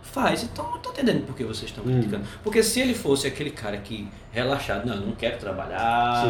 [0.03, 1.93] Faz, então eu não tô entendendo por que vocês estão Hum.
[1.93, 2.25] criticando.
[2.43, 6.25] Porque se ele fosse aquele cara que relaxado, não, eu não quero trabalhar,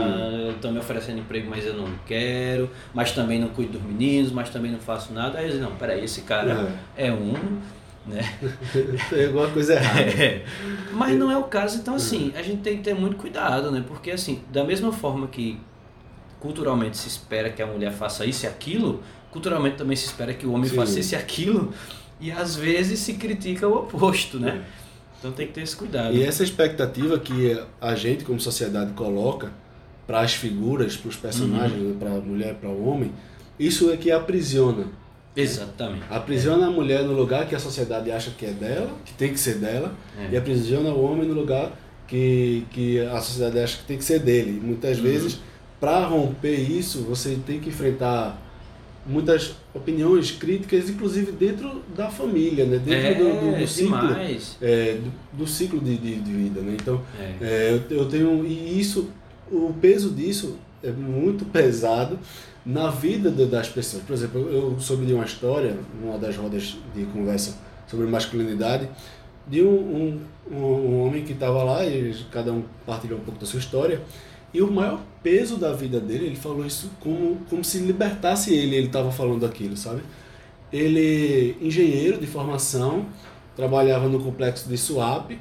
[0.55, 4.51] estão me oferecendo emprego, mas eu não quero, mas também não cuido dos meninos, mas
[4.51, 7.35] também não faço nada, aí eu digo, não, peraí, esse cara é um,
[8.05, 8.21] né?
[9.11, 10.01] Tem alguma coisa errada.
[10.11, 10.43] É.
[10.93, 13.85] Mas não é o caso, então assim, a gente tem que ter muito cuidado, né?
[13.87, 15.59] Porque assim, da mesma forma que
[16.41, 20.47] culturalmente se espera que a mulher faça isso e aquilo, culturalmente também se espera que
[20.47, 20.77] o homem Sim.
[20.77, 21.73] faça isso e aquilo,
[22.21, 24.65] e às vezes se critica o oposto, né?
[25.19, 26.15] Então tem que ter esse cuidado.
[26.15, 29.51] E essa expectativa que a gente, como sociedade, coloca
[30.07, 31.89] para as figuras, para os personagens, Uhum.
[31.91, 33.13] né, para a mulher, para o homem,
[33.59, 34.87] isso é que aprisiona.
[35.37, 36.03] Exatamente.
[36.11, 39.39] Aprisiona a mulher no lugar que a sociedade acha que é dela, que tem que
[39.39, 40.29] ser dela, É.
[40.33, 41.73] e aprisiona o homem no lugar
[42.07, 44.61] que, que a sociedade acha que tem que ser dele.
[44.63, 45.05] Muitas Uhum.
[45.05, 45.39] vezes,
[45.79, 48.41] para romper isso, você tem que enfrentar
[49.09, 52.77] muitas opiniões, críticas, inclusive dentro da família, né?
[52.79, 53.97] dentro é, do, do, do ciclo,
[54.61, 54.99] é,
[55.33, 56.61] do, do ciclo de, de, de vida.
[56.61, 56.77] Né?
[56.81, 57.35] Então, É.
[57.41, 59.09] é, eu, eu tenho e isso,
[59.51, 62.19] o peso disso é muito pesado
[62.67, 64.03] na vida da- das pessoas.
[64.03, 67.57] Por exemplo, eu soube de uma história, numa das rodas de conversa
[67.89, 68.89] sobre masculinidade,
[69.47, 70.21] de um, um,
[70.53, 74.03] um, um homem que estava lá e cada um partilhou um pouco da sua história.
[74.53, 78.77] E o maior peso da vida dele, ele falou isso como, como se libertasse ele,
[78.77, 80.03] ele estava falando aquilo, sabe?
[80.73, 83.07] Ele, engenheiro de formação,
[83.55, 85.39] trabalhava no complexo de Suape,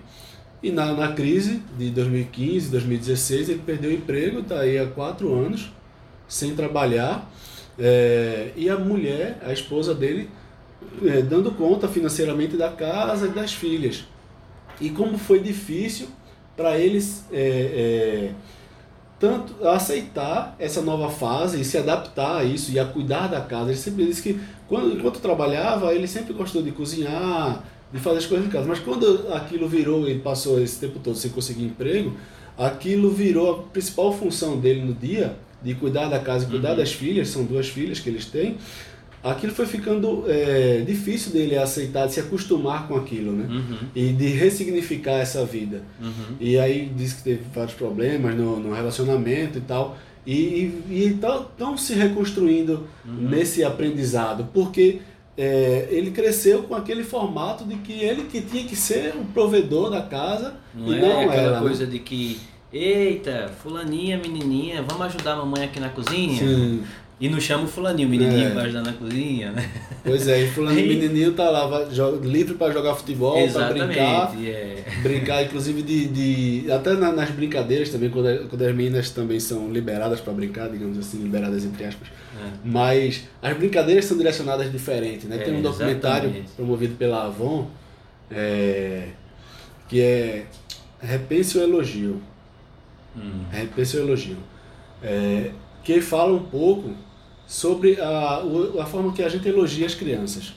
[0.62, 5.34] e na, na crise de 2015, 2016, ele perdeu o emprego, está aí há quatro
[5.34, 5.72] anos,
[6.28, 7.32] sem trabalhar.
[7.78, 10.30] É, e a mulher, a esposa dele,
[11.06, 14.06] é, dando conta financeiramente da casa e das filhas.
[14.82, 16.08] E como foi difícil
[16.56, 18.32] para eles é, é,
[19.20, 23.72] tanto aceitar essa nova fase e se adaptar a isso e a cuidar da casa.
[23.72, 28.26] Ele sempre disse que quando, enquanto trabalhava, ele sempre gostou de cozinhar, de fazer as
[28.26, 28.68] coisas em casa.
[28.68, 32.14] Mas quando aquilo virou, ele passou esse tempo todo sem conseguir emprego,
[32.58, 36.94] aquilo virou a principal função dele no dia, de cuidar da casa e cuidar das
[36.94, 38.58] filhas, são duas filhas que eles têm.
[39.24, 43.46] Aquilo foi ficando é, difícil dele aceitar, de se acostumar com aquilo, né?
[43.50, 45.82] Uhum, E de ressignificar essa vida.
[46.02, 46.36] uhum.
[46.40, 49.98] E aí disse que teve vários problemas no, no relacionamento e tal.
[50.26, 53.30] E estão se reconstruindo Uhum.
[53.30, 55.00] nesse aprendizado, porque
[55.38, 59.90] é, ele cresceu com aquele formato de que ele que tinha que ser o provedor
[59.90, 61.52] da casa Não e é não aquela era.
[61.54, 61.60] né?
[61.62, 62.40] coisa de que,
[62.74, 66.38] eita, fulaninha, menininha, vamos ajudar a mamãe aqui na cozinha?
[66.40, 66.84] Sim,
[67.20, 68.54] E não chama o fulaninho, o menininho É.
[68.54, 69.68] vai ajudar na cozinha, né?
[70.04, 73.74] pois é, e fulano Aí- menininho tá lá vai, jo- livre para jogar futebol, para
[73.74, 74.84] brincar, é.
[75.02, 76.08] brincar inclusive de,
[76.64, 80.70] de até na- nas brincadeiras também quando, quando as meninas também são liberadas para brincar
[80.70, 82.08] digamos assim liberadas entre aspas
[82.40, 82.50] É.
[82.64, 86.52] mas as brincadeiras são direcionadas diferente né É, tem um documentário exatamente.
[86.56, 87.68] promovido pela Avon
[88.30, 89.08] é,
[89.90, 90.46] que é
[91.02, 92.22] Repense o Elogio
[93.16, 93.42] Hum.
[93.52, 94.38] Repense o Elogio
[95.02, 95.50] é,
[95.94, 96.92] que fala um pouco
[97.48, 98.44] sobre a,
[98.82, 100.54] a forma que a gente elogia as crianças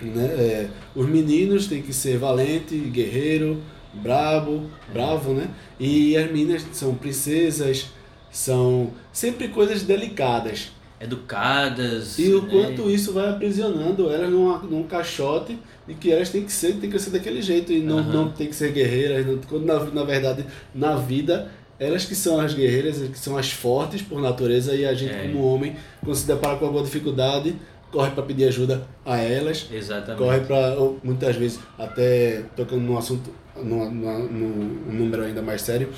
[0.00, 0.24] né?
[0.24, 3.60] É, os meninos têm que ser valente, guerreiro,
[3.94, 5.48] brabo, bravo, né?
[5.78, 7.86] E as meninas são princesas,
[8.30, 10.72] são sempre coisas delicadas.
[11.00, 12.18] Educadas.
[12.18, 12.48] E o né?
[12.50, 16.88] quanto isso vai aprisionando elas numa, num caixote de que elas têm que ser, têm
[16.88, 18.12] que ser daquele jeito e não, Aham.
[18.12, 21.50] não tem que ser guerreiras, não- quando na, na verdade na vida
[21.84, 25.22] elas que são as guerreiras, que são as fortes por natureza e a gente É.
[25.28, 27.54] como homem quando se depara com alguma dificuldade
[27.90, 30.18] corre para pedir ajuda a elas Exatamente.
[30.18, 30.74] corre para
[31.04, 35.88] muitas vezes até tocando num assunto num, número ainda mais sério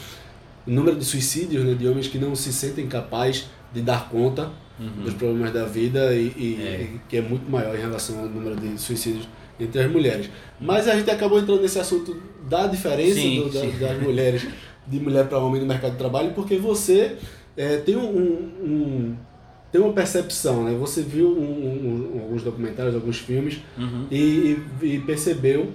[0.66, 4.50] o número de suicídios né, de homens que não se sentem capazes de dar conta
[4.76, 5.04] Uhum.
[5.04, 6.80] dos problemas da vida e, e- É.
[6.82, 9.28] e que é muito maior em relação ao número de suicídios
[9.60, 10.28] entre as mulheres
[10.60, 12.20] mas a gente acabou entrando nesse assunto
[12.50, 13.70] da diferença Sim, do- da- sim.
[13.78, 14.44] das mulheres
[14.86, 17.16] de mulher para homem no mercado de trabalho porque você
[17.56, 18.02] é, tem um,
[18.62, 19.16] um-
[19.72, 24.06] tem uma percepção né você viu um- alguns documentários alguns filmes Uhum.
[24.10, 25.72] e, e- percebeu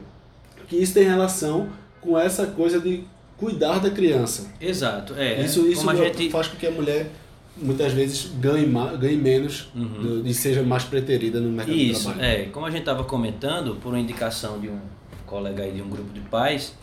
[0.68, 1.70] que isso tem relação
[2.02, 3.04] com essa coisa de
[3.38, 4.48] cuidar da criança.
[4.62, 5.42] Exato, é.
[5.44, 6.30] Isso, isso a gente...
[6.30, 7.10] faz com que a mulher
[7.58, 8.66] muitas vezes ganhe,
[9.00, 10.22] ganhe menos Uhum.
[10.26, 12.26] e seja mais preterida no mercado Isso, de trabalho.
[12.26, 12.44] é.
[12.46, 14.78] Como a gente estava comentando, por uma indicação de um
[15.26, 16.74] colega aí de um grupo de pais,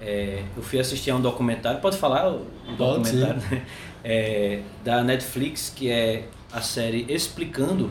[0.00, 2.46] é, eu fui assistir a um documentário, pode falar o
[2.76, 3.42] Pode, documentário?
[3.50, 3.66] né?
[4.04, 7.90] É, da Netflix, que é a série Explicando.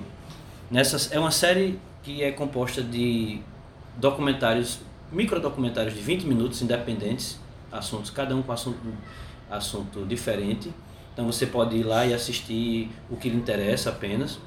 [0.72, 3.42] Nessa, é uma série que é composta de
[3.98, 4.80] documentários,
[5.12, 7.40] microdocumentários de 20 minutos independentes,
[7.72, 8.80] assuntos, cada um com assunto,
[9.50, 10.72] assunto diferente.
[11.14, 14.40] Então você pode ir lá e assistir o que lhe interessa apenas.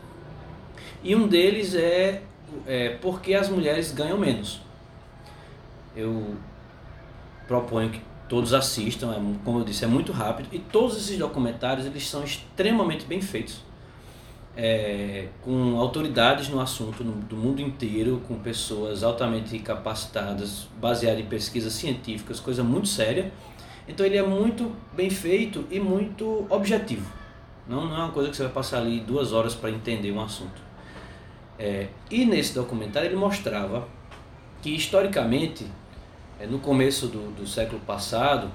[1.03, 2.23] E um deles é,
[2.67, 4.61] é por que as mulheres ganham menos.
[5.95, 6.37] Eu
[7.51, 10.49] proponho que todos assistam, é, como eu disse, é muito rápido.
[10.53, 13.61] E todos esses documentários eles são extremamente bem feitos.
[14.57, 21.27] É, com autoridades no assunto no- do mundo inteiro, com pessoas altamente capacitadas, baseado em
[21.27, 23.33] pesquisas científicas, coisa muito séria.
[23.89, 27.11] Então ele é muito bem feito e muito objetivo.
[27.67, 30.21] Não, não é uma coisa que você vai passar ali duas horas para entender um
[30.21, 30.61] assunto.
[31.59, 33.89] É, e nesse documentário ele mostrava
[34.63, 35.67] que historicamente,
[36.47, 38.51] no começo do, do século passado,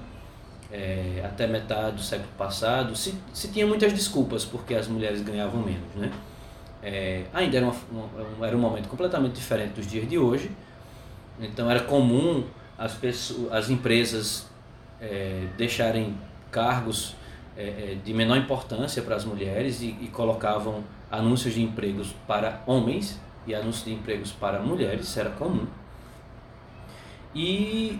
[0.71, 5.61] é, até metade do século passado, se, se tinha muitas desculpas porque as mulheres ganhavam
[5.61, 5.93] menos.
[5.95, 6.11] Né?
[6.83, 7.75] É, ainda era, uma,
[8.37, 10.51] uma- era um momento completamente diferente dos dias de hoje,
[11.39, 12.43] então era comum
[12.77, 14.47] as, pessoas, as empresas
[15.01, 16.15] é, deixarem
[16.51, 17.15] cargos
[17.57, 22.61] é, é, de menor importância para as mulheres e, e colocavam anúncios de empregos para
[22.65, 25.65] homens e anúncios de empregos para mulheres, isso era comum.
[27.35, 27.99] E,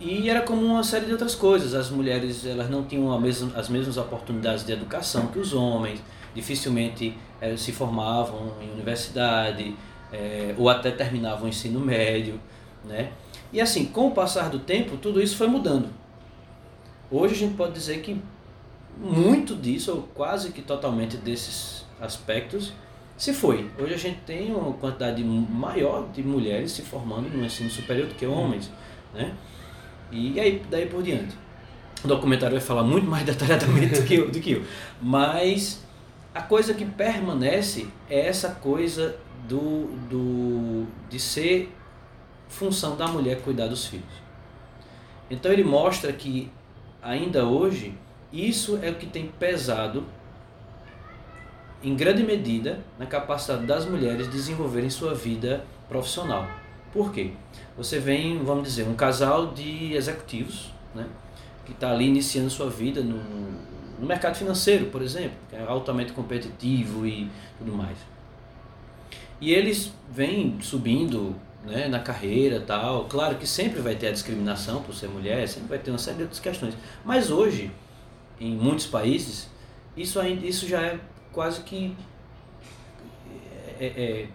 [0.00, 1.72] e era comum uma série de outras coisas.
[1.74, 6.02] As mulheres elas não tinham mesma, as mesmas oportunidades de educação que os homens,
[6.34, 9.74] dificilmente eh, se formavam em universidade
[10.12, 12.40] eh, ou até terminavam o ensino médio.
[12.84, 13.12] Né?
[13.52, 15.88] E assim, com o passar do tempo, tudo isso foi mudando.
[17.10, 18.20] Hoje a gente pode dizer que
[18.98, 22.72] muito disso, ou quase que totalmente desses aspectos,
[23.16, 23.70] se foi.
[23.78, 28.14] Hoje a gente tem uma quantidade maior de mulheres se formando no ensino superior do
[28.14, 28.70] que homens,
[29.14, 29.34] né?
[30.12, 31.34] E aí, daí por diante.
[32.04, 34.64] O documentário vai falar muito mais detalhadamente do que eu, do que eu.
[35.00, 35.82] Mas
[36.34, 39.16] a coisa que permanece é essa coisa
[39.48, 41.72] do, do, de ser
[42.48, 44.26] função da mulher cuidar dos filhos.
[45.30, 46.50] Então ele mostra que
[47.02, 47.94] ainda hoje
[48.32, 50.04] isso é o que tem pesado
[51.82, 56.48] em grande medida na capacidade das mulheres desenvolverem sua vida profissional.
[56.92, 57.32] Por quê?
[57.76, 61.06] Você vem, vamos dizer, um casal de executivos, né,
[61.64, 63.20] que está ali iniciando sua vida no,
[63.98, 67.98] no mercado financeiro, por exemplo, que é altamente competitivo e tudo mais.
[69.40, 73.04] E eles vêm subindo né, na carreira tal.
[73.04, 76.18] Claro que sempre vai ter a discriminação por ser mulher, sempre vai ter uma série
[76.18, 76.74] de outras questões.
[77.04, 77.70] Mas hoje,
[78.40, 79.50] em muitos países,
[79.96, 80.98] isso, ainda, isso já é
[81.36, 81.94] quase que.
[83.78, 84.26] É, é,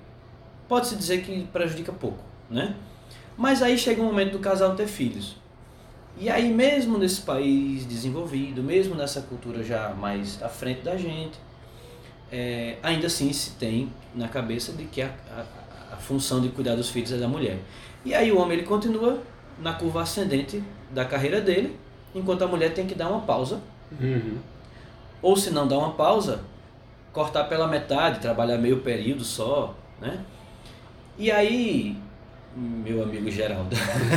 [0.69, 2.75] Pode-se dizer que prejudica pouco, né?
[3.35, 5.35] Mas aí chega o momento do casal ter filhos.
[6.17, 11.37] E aí, mesmo nesse país desenvolvido, mesmo nessa cultura já mais à frente da gente,
[12.31, 16.75] é, ainda assim se tem na cabeça de que a, a, a função de cuidar
[16.75, 17.59] dos filhos é da mulher.
[18.05, 19.21] E aí o homem ele continua
[19.59, 21.77] na curva ascendente da carreira dele,
[22.15, 23.59] enquanto a mulher tem que dar uma pausa,
[23.99, 24.37] Uhum.
[25.21, 26.45] ou se não dar uma pausa,
[27.13, 30.19] cortar pela metade, trabalhar meio período só, né?
[31.17, 31.95] E aí,
[32.55, 33.75] meu amigo Geraldo,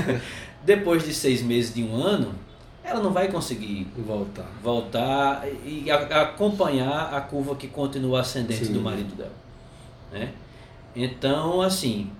[0.64, 2.32] depois de seis meses de um ano,
[2.82, 4.46] ela não vai conseguir Voltar.
[4.62, 8.72] voltar e a- acompanhar a curva que continua ascendente Sim.
[8.74, 9.32] do marido dela,
[10.12, 10.30] né?
[10.94, 12.10] Então, assim,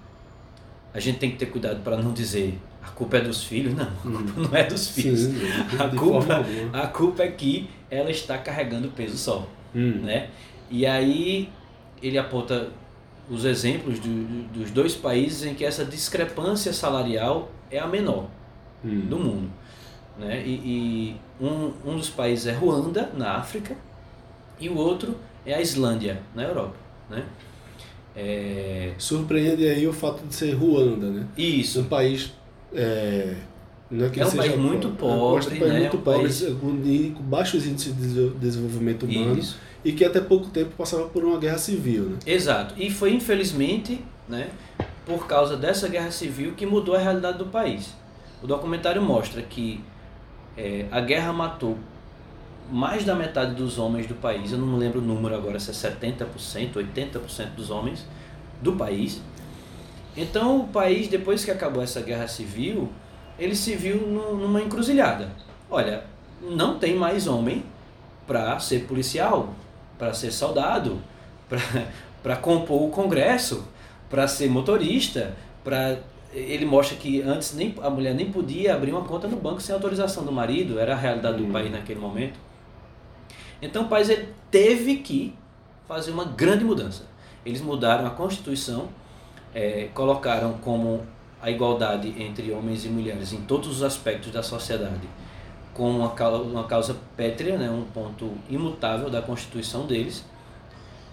[0.92, 3.84] a gente tem que ter cuidado para não dizer a culpa é dos filhos, não,
[3.86, 5.20] a culpa não é dos filhos.
[5.20, 5.34] Sim,
[5.78, 10.00] A culpa, a culpa é que ela está carregando peso só, Hum.
[10.02, 10.28] né?
[10.76, 11.48] E aí
[12.02, 12.68] ele aponta
[13.30, 18.26] os exemplos do- dos dois países em que essa discrepância salarial é a menor
[18.84, 19.02] Hum.
[19.08, 19.50] do mundo.
[20.18, 20.42] Né?
[20.44, 23.76] E, e um, um dos países é Ruanda, na África,
[24.60, 25.16] e o outro
[25.46, 26.74] é a Islândia, na Europa.
[27.08, 27.24] Né?
[28.16, 31.26] É, Surpreende aí o fato de ser Ruanda, né?
[31.36, 32.32] isso, Um país.
[32.72, 33.34] É,
[33.90, 35.80] não é, que É um seja país muito pobre, é um país né?
[35.80, 39.56] muito Um pobre, país- com, ní- com baixos índices de desenvol- desenvolvimento humano isso.
[39.84, 42.18] E que até pouco tempo passava por uma guerra civil, né?
[42.26, 42.74] Exato.
[42.76, 44.48] E foi infelizmente, né,
[45.04, 47.94] por causa dessa guerra civil que mudou a realidade do país.
[48.42, 49.82] O documentário mostra que
[50.56, 51.76] é, a guerra matou
[52.70, 54.52] mais da metade dos homens do país.
[54.52, 58.06] Eu não lembro o número agora, se é 70%, 80% dos homens
[58.62, 59.20] do país.
[60.16, 62.90] Então o país, depois que acabou essa guerra civil,
[63.38, 65.30] ele se viu numa encruzilhada.
[65.70, 66.04] Olha,
[66.40, 67.64] não tem mais homem
[68.26, 69.54] para ser policial,
[69.98, 71.00] para ser soldado,
[72.22, 73.66] para compor o Congresso,
[74.10, 75.98] para ser motorista, para
[76.32, 79.72] ele mostra que antes nem a mulher nem podia abrir uma conta no banco sem
[79.72, 81.52] autorização do marido, era a realidade do uhum.
[81.52, 82.38] país naquele momento.
[83.62, 85.32] Então o país ele teve que
[85.86, 87.04] fazer uma grande mudança.
[87.46, 88.88] Eles mudaram a Constituição,
[89.54, 91.06] é, colocaram como
[91.40, 95.06] a igualdade entre homens e mulheres em todos os aspectos da sociedade
[95.74, 100.24] com uma causa, uma causa pétrea, né, um ponto imutável da Constituição deles,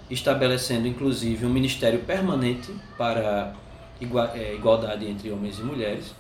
[0.10, 3.54] estabelecendo inclusive um ministério permanente para
[4.36, 6.16] é, igualdade entre homens e mulheres.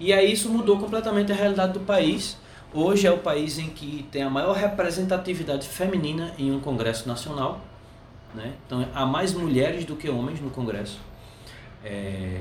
[0.00, 2.38] E aí isso mudou completamente a realidade do país.
[2.72, 7.60] Hoje é o país em que tem a maior representatividade feminina em um Congresso Nacional.
[8.34, 8.54] Né?
[8.66, 10.98] Então há mais mulheres do que homens no Congresso.
[11.84, 12.40] É...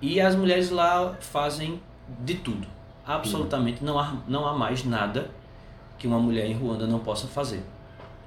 [0.00, 1.80] E as mulheres lá fazem
[2.24, 5.30] de tudo absolutamente não há, não há mais nada
[5.98, 7.62] que uma mulher em Ruanda não possa fazer.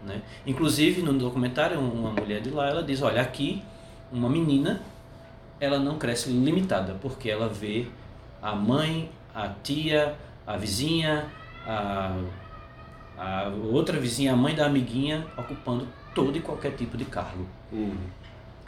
[0.06, 0.22] Né?
[0.46, 3.64] Inclusive, no documentário, uma mulher de lá, ela diz, olha, aqui
[4.12, 4.82] uma menina,
[5.60, 7.88] ela não cresce limitada, porque ela vê
[8.42, 10.16] a mãe, a tia,
[10.46, 11.26] a vizinha,
[11.66, 12.16] a,
[13.18, 17.48] a outra vizinha, a mãe da amiguinha, ocupando todo e qualquer tipo de cargo.
[17.72, 17.96] Uhum.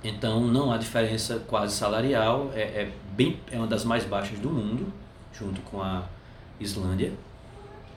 [0.04, 4.50] Então, não há diferença quase salarial, é, é, bem, é uma das mais baixas do
[4.50, 4.92] mundo
[5.38, 6.04] junto com a
[6.60, 7.14] Islândia.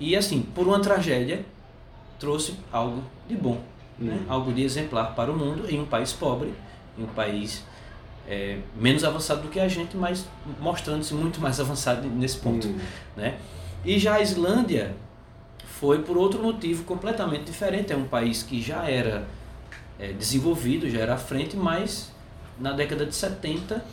[0.00, 1.44] E assim, por uma tragédia,
[2.18, 3.60] trouxe algo de bom,
[3.98, 4.12] né?
[4.12, 4.18] uhum.
[4.18, 4.26] né?
[4.28, 6.52] algo de exemplar para o mundo em um país pobre,
[6.96, 7.64] em um país
[8.28, 10.26] é, menos avançado do que a gente, mas
[10.60, 12.66] mostrando-se muito mais avançado nesse ponto.
[12.66, 12.78] Uhum.
[13.16, 13.38] Né?
[13.84, 14.94] E já a Islândia
[15.64, 17.92] foi por outro motivo completamente diferente.
[17.92, 19.26] É um país que já era
[19.98, 22.12] é, desenvolvido, já era à frente, mas
[22.58, 23.84] na década de 70,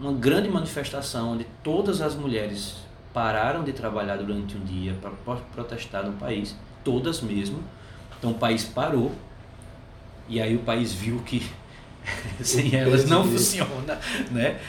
[0.00, 2.83] uma grande manifestação onde todas as mulheres
[3.14, 7.62] pararam de trabalhar durante um dia para protestar no país, todas mesmo.
[8.18, 9.12] Então o país parou
[10.28, 11.48] e aí o país viu que
[12.42, 13.98] sem elas não funciona,
[14.32, 14.60] né?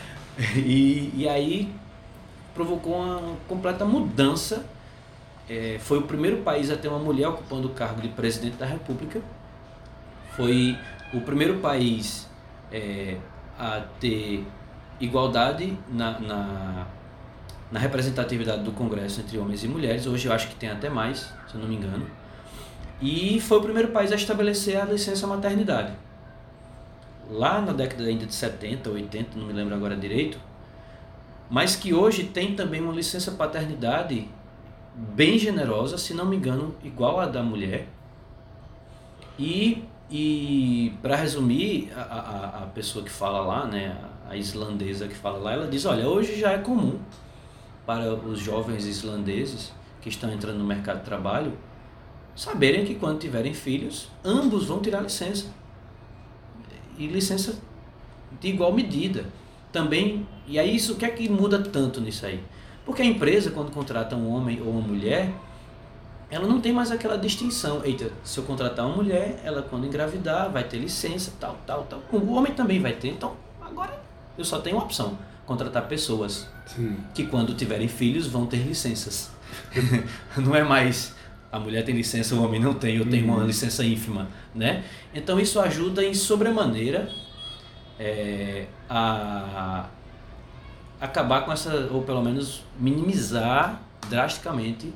[0.55, 1.73] E, e aí
[2.53, 4.65] provocou uma completa mudança.
[5.49, 8.65] É, foi o primeiro país a ter uma mulher ocupando o cargo de presidente da
[8.65, 9.21] República.
[10.35, 10.77] Foi
[11.13, 12.27] o primeiro país
[12.71, 13.17] é,
[13.57, 14.45] a ter
[14.99, 16.87] igualdade na, na
[17.75, 20.07] na representatividade do Congresso entre homens e mulheres.
[20.07, 22.09] Hoje eu acho que tem até mais, se eu não me engano.
[23.01, 25.91] E foi o primeiro país a estabelecer a licença maternidade.
[27.29, 30.39] Lá na década ainda de 70, 80, não me lembro agora direito,
[31.49, 34.25] mas que hoje tem também uma licença paternidade
[34.95, 37.89] bem generosa, se não me engano, igual a da mulher.
[39.37, 43.97] E, e para resumir, a, a, a pessoa que fala lá, né,
[44.29, 46.97] a islandesa que fala lá, ela diz: olha, hoje já é comum
[47.85, 49.71] para os jovens islandeses
[50.01, 51.53] que estão entrando no mercado de trabalho
[52.35, 55.47] saberem que quando tiverem filhos, ambos vão tirar licença.
[56.97, 57.57] E licença
[58.39, 59.25] de igual medida.
[59.71, 62.41] Também, e aí isso o que é que muda tanto nisso aí?
[62.85, 65.33] Porque a empresa, quando contrata um homem ou uma mulher,
[66.29, 67.83] ela não tem mais aquela distinção.
[67.83, 72.01] Eita, se eu contratar uma mulher, ela quando engravidar vai ter licença, tal, tal, tal.
[72.11, 73.09] O homem também vai ter.
[73.09, 74.01] Então, agora
[74.37, 76.97] eu só tenho uma opção contratar pessoas Sim.
[77.13, 79.31] que quando tiverem filhos vão ter licenças.
[80.37, 81.13] não é mais
[81.55, 83.45] a mulher tem licença, o homem não tem, eu tenho uma uhum.
[83.45, 84.83] licença ínfima, né?
[85.13, 87.09] Então isso ajuda em sobremaneira
[87.97, 89.85] é, a
[90.99, 94.93] acabar com essa, ou pelo menos minimizar drasticamente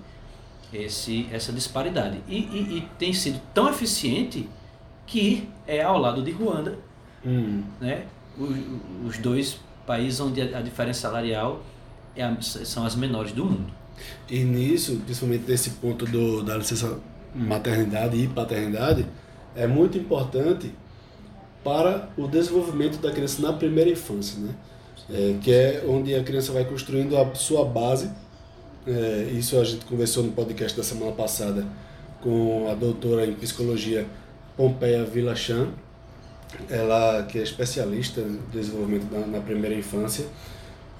[0.73, 2.21] esse, essa disparidade.
[2.27, 4.49] E, e, e tem sido tão eficiente
[5.07, 6.77] que é ao lado de Ruanda,
[7.23, 7.63] uhum.
[7.79, 8.03] né?
[8.37, 8.57] Os,
[9.07, 11.63] os dois país onde a, diferença salarial
[12.15, 13.73] é a, são as menores do mundo.
[14.29, 16.99] E nisso, principalmente nesse ponto do, da licença
[17.33, 19.03] maternidade e paternidade,
[19.55, 20.71] é muito importante
[21.63, 24.53] para o desenvolvimento da criança na primeira infância, né?
[25.11, 28.11] É, que é onde a criança vai construindo a sua base.
[28.85, 31.65] É, isso a gente conversou no podcast da semana passada
[32.21, 34.05] com a doutora em psicologia
[34.55, 35.69] Pompeia Vilachan,
[36.69, 40.25] ela que é especialista em desenvolvimento na, na primeira infância,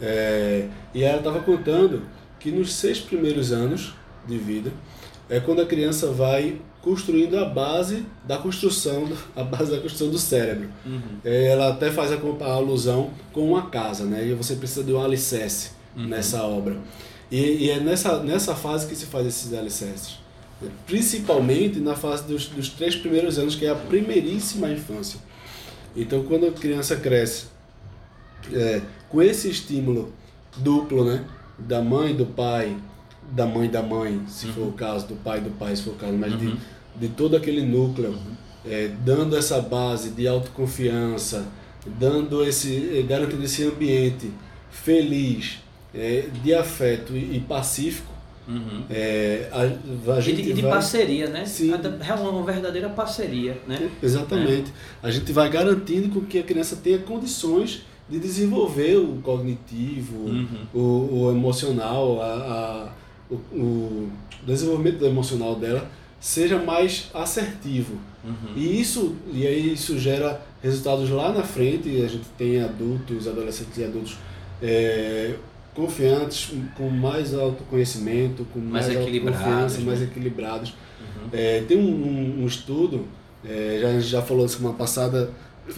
[0.02, 2.04] é, e ela estava contando
[2.40, 3.94] que nos seis primeiros anos
[4.28, 4.72] de vida
[5.30, 10.18] é quando a criança vai construindo a base da construção, a base da construção do
[10.18, 10.70] cérebro.
[10.86, 11.02] Uhum.
[11.24, 14.26] É, ela até faz a, a, alusão com uma casa, né?
[14.26, 16.08] E você precisa de um alicerce uhum.
[16.08, 16.78] nessa obra.
[17.30, 20.20] E, e, é nessa, nessa fase que se faz esses alicerces.
[20.86, 25.20] Principalmente na fase dos, dos três primeiros anos, que é a primeiríssima infância.
[25.96, 27.48] Então, quando a criança cresce
[28.54, 30.14] é, com esse estímulo
[30.58, 31.26] duplo, né?
[31.58, 32.76] Da mãe, do pai,
[33.32, 34.54] da mãe da mãe, se uhum.
[34.54, 36.56] for o caso, do pai do pai, se for o caso, mas uhum.
[36.96, 38.36] de, de todo aquele núcleo, uhum.
[38.66, 41.46] é, dando essa base de autoconfiança,
[41.86, 44.32] dando esse, é, garantindo esse ambiente
[44.72, 45.60] feliz,
[45.94, 48.09] é, de afeto e, e pacífico,
[48.50, 48.84] Uhum.
[48.90, 50.72] É, a, a gente e de, de vai...
[50.72, 51.46] parceria, né?
[51.46, 51.72] Sim.
[51.72, 53.92] É uma verdadeira parceria, né?
[54.02, 54.74] Exatamente.
[55.04, 55.08] É.
[55.08, 60.48] A gente vai garantindo com que a criança tenha condições de desenvolver o cognitivo, uhum.
[60.74, 62.90] o, o, emocional, a, a
[63.30, 64.12] o, o,
[64.44, 65.88] desenvolvimento emocional dela
[66.20, 68.00] seja mais assertivo.
[68.24, 68.54] Uhum.
[68.56, 72.02] E isso e aí isso gera resultados lá na frente.
[72.02, 74.18] A gente tem adultos, adolescentes e adultos
[74.60, 75.36] é,
[75.80, 80.72] confiantes, com mais autoconhecimento, com mais, mais autoconfiança, mais equilibrados.
[81.00, 81.30] Uhum.
[81.32, 83.06] É, tem um, um, um estudo,
[83.46, 85.32] é, já, a gente já falou semana passada,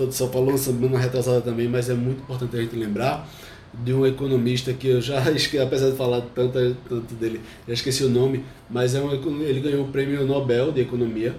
[0.09, 3.29] só falou semana retrasada também, mas é muito importante a gente lembrar
[3.71, 8.03] de um economista que eu já esqueci, apesar de falar tanto, tanto dele, já esqueci
[8.03, 11.35] o nome, mas é um, ele ganhou o prêmio Nobel de Economia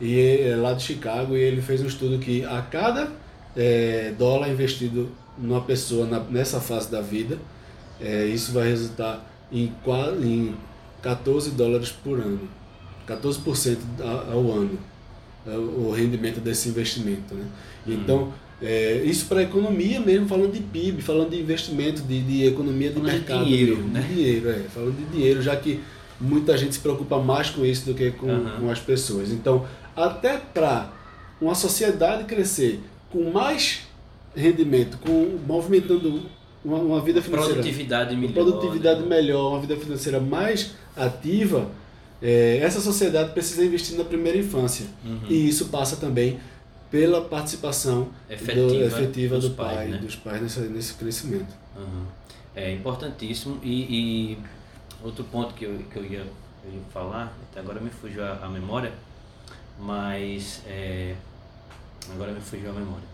[0.00, 3.12] e é lá de Chicago e ele fez um estudo que a cada
[3.54, 7.38] é, dólar investido numa pessoa na, nessa fase da vida,
[8.00, 9.72] é, isso vai resultar em,
[10.22, 10.54] em
[11.02, 12.48] 14 dólares por ano,
[13.06, 13.78] 14%
[14.32, 14.78] ao ano,
[15.46, 17.34] é o rendimento desse investimento.
[17.34, 17.44] Né?
[17.86, 17.92] Hum.
[17.92, 18.32] Então,
[18.62, 22.88] é, isso para a economia mesmo, falando de PIB, falando de investimento, de, de economia
[22.88, 23.38] de falando mercado.
[23.38, 24.00] De dinheiro, mesmo, né?
[24.02, 25.80] De dinheiro, é, falando de dinheiro, já que
[26.20, 28.60] muita gente se preocupa mais com isso do que com, uhum.
[28.60, 29.30] com as pessoas.
[29.30, 30.92] Então, até para
[31.40, 32.80] uma sociedade crescer
[33.10, 33.80] com mais
[34.36, 36.22] rendimento, com movimentando
[36.64, 37.54] uma, uma vida financeira.
[37.54, 38.32] Produtividade melhor.
[38.32, 39.06] Produtividade né?
[39.06, 41.70] melhor, uma vida financeira mais ativa,
[42.22, 44.86] é, essa sociedade precisa investir na primeira infância.
[45.04, 45.20] Uhum.
[45.28, 46.38] E isso passa também
[46.90, 49.98] pela participação efetiva, do, efetiva dos do pai, pais, né?
[49.98, 51.54] dos pais nesse, nesse crescimento.
[51.76, 52.04] Uhum.
[52.54, 53.58] É importantíssimo.
[53.62, 54.38] E, e,
[55.02, 56.26] outro ponto que eu, que eu, ia,
[56.64, 58.92] eu ia falar, até agora me fugiu a, a memória,
[59.78, 61.14] mas é,
[62.12, 63.08] agora me fugiu a memória.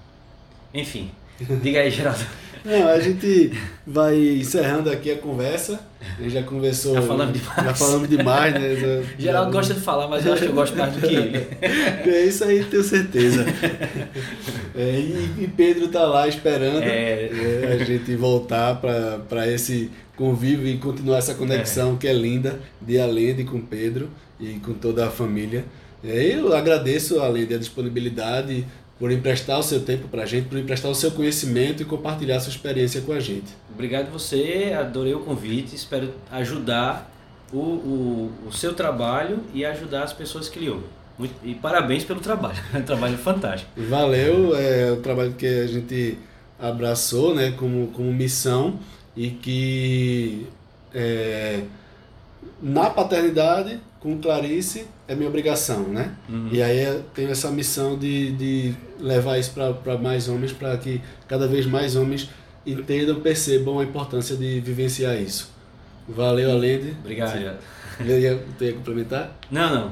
[0.72, 1.10] Enfim,
[1.62, 2.24] diga aí, Geraldo.
[2.66, 3.52] Não, a gente
[3.86, 5.78] vai encerrando aqui a conversa.
[6.18, 6.94] Gente já conversou.
[6.94, 7.64] Já falamos demais.
[7.64, 9.04] Já falamos demais, né?
[9.16, 11.46] Geraldo gosta de falar, mas eu acho que eu gosto mais do que ele.
[12.10, 13.46] É isso aí, tenho certeza.
[14.74, 17.30] É, e, e, Pedro tá lá esperando é...
[17.30, 21.96] É, a gente voltar para esse convívio e continuar essa conexão é.
[21.98, 24.08] que é linda de Alende com Pedro
[24.40, 25.64] e com toda a família.
[26.02, 28.66] É, eu agradeço, além da disponibilidade,
[28.98, 32.36] por emprestar o seu tempo para a gente, por emprestar o seu conhecimento e compartilhar
[32.36, 33.54] a sua experiência com a gente.
[33.72, 37.10] Obrigado você, adorei o convite, espero ajudar
[37.52, 40.88] o, o, o seu trabalho e ajudar as pessoas que lhe ouvem.
[41.18, 43.70] Muito, e parabéns pelo trabalho, é um trabalho fantástico.
[43.76, 46.18] Valeu, é o trabalho que a gente
[46.58, 48.78] abraçou né, como, como missão
[49.14, 50.46] e que
[50.94, 51.62] é,
[52.62, 56.12] na paternidade, com Clarice, é minha obrigação, né?
[56.28, 56.48] Uhum.
[56.52, 59.52] E aí eu tenho essa missão de, de levar isso
[59.82, 62.30] para mais homens, para que cada vez mais homens
[62.64, 65.50] entendam, percebam a importância de vivenciar isso.
[66.08, 66.94] Valeu, Alende.
[67.00, 67.58] Obrigado.
[68.04, 69.34] Ia, ia, ia complementar?
[69.50, 69.90] Não, não.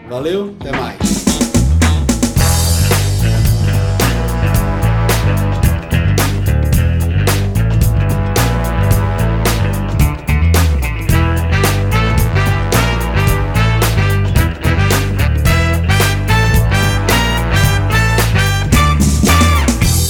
[0.10, 1.23] Valeu, até mais.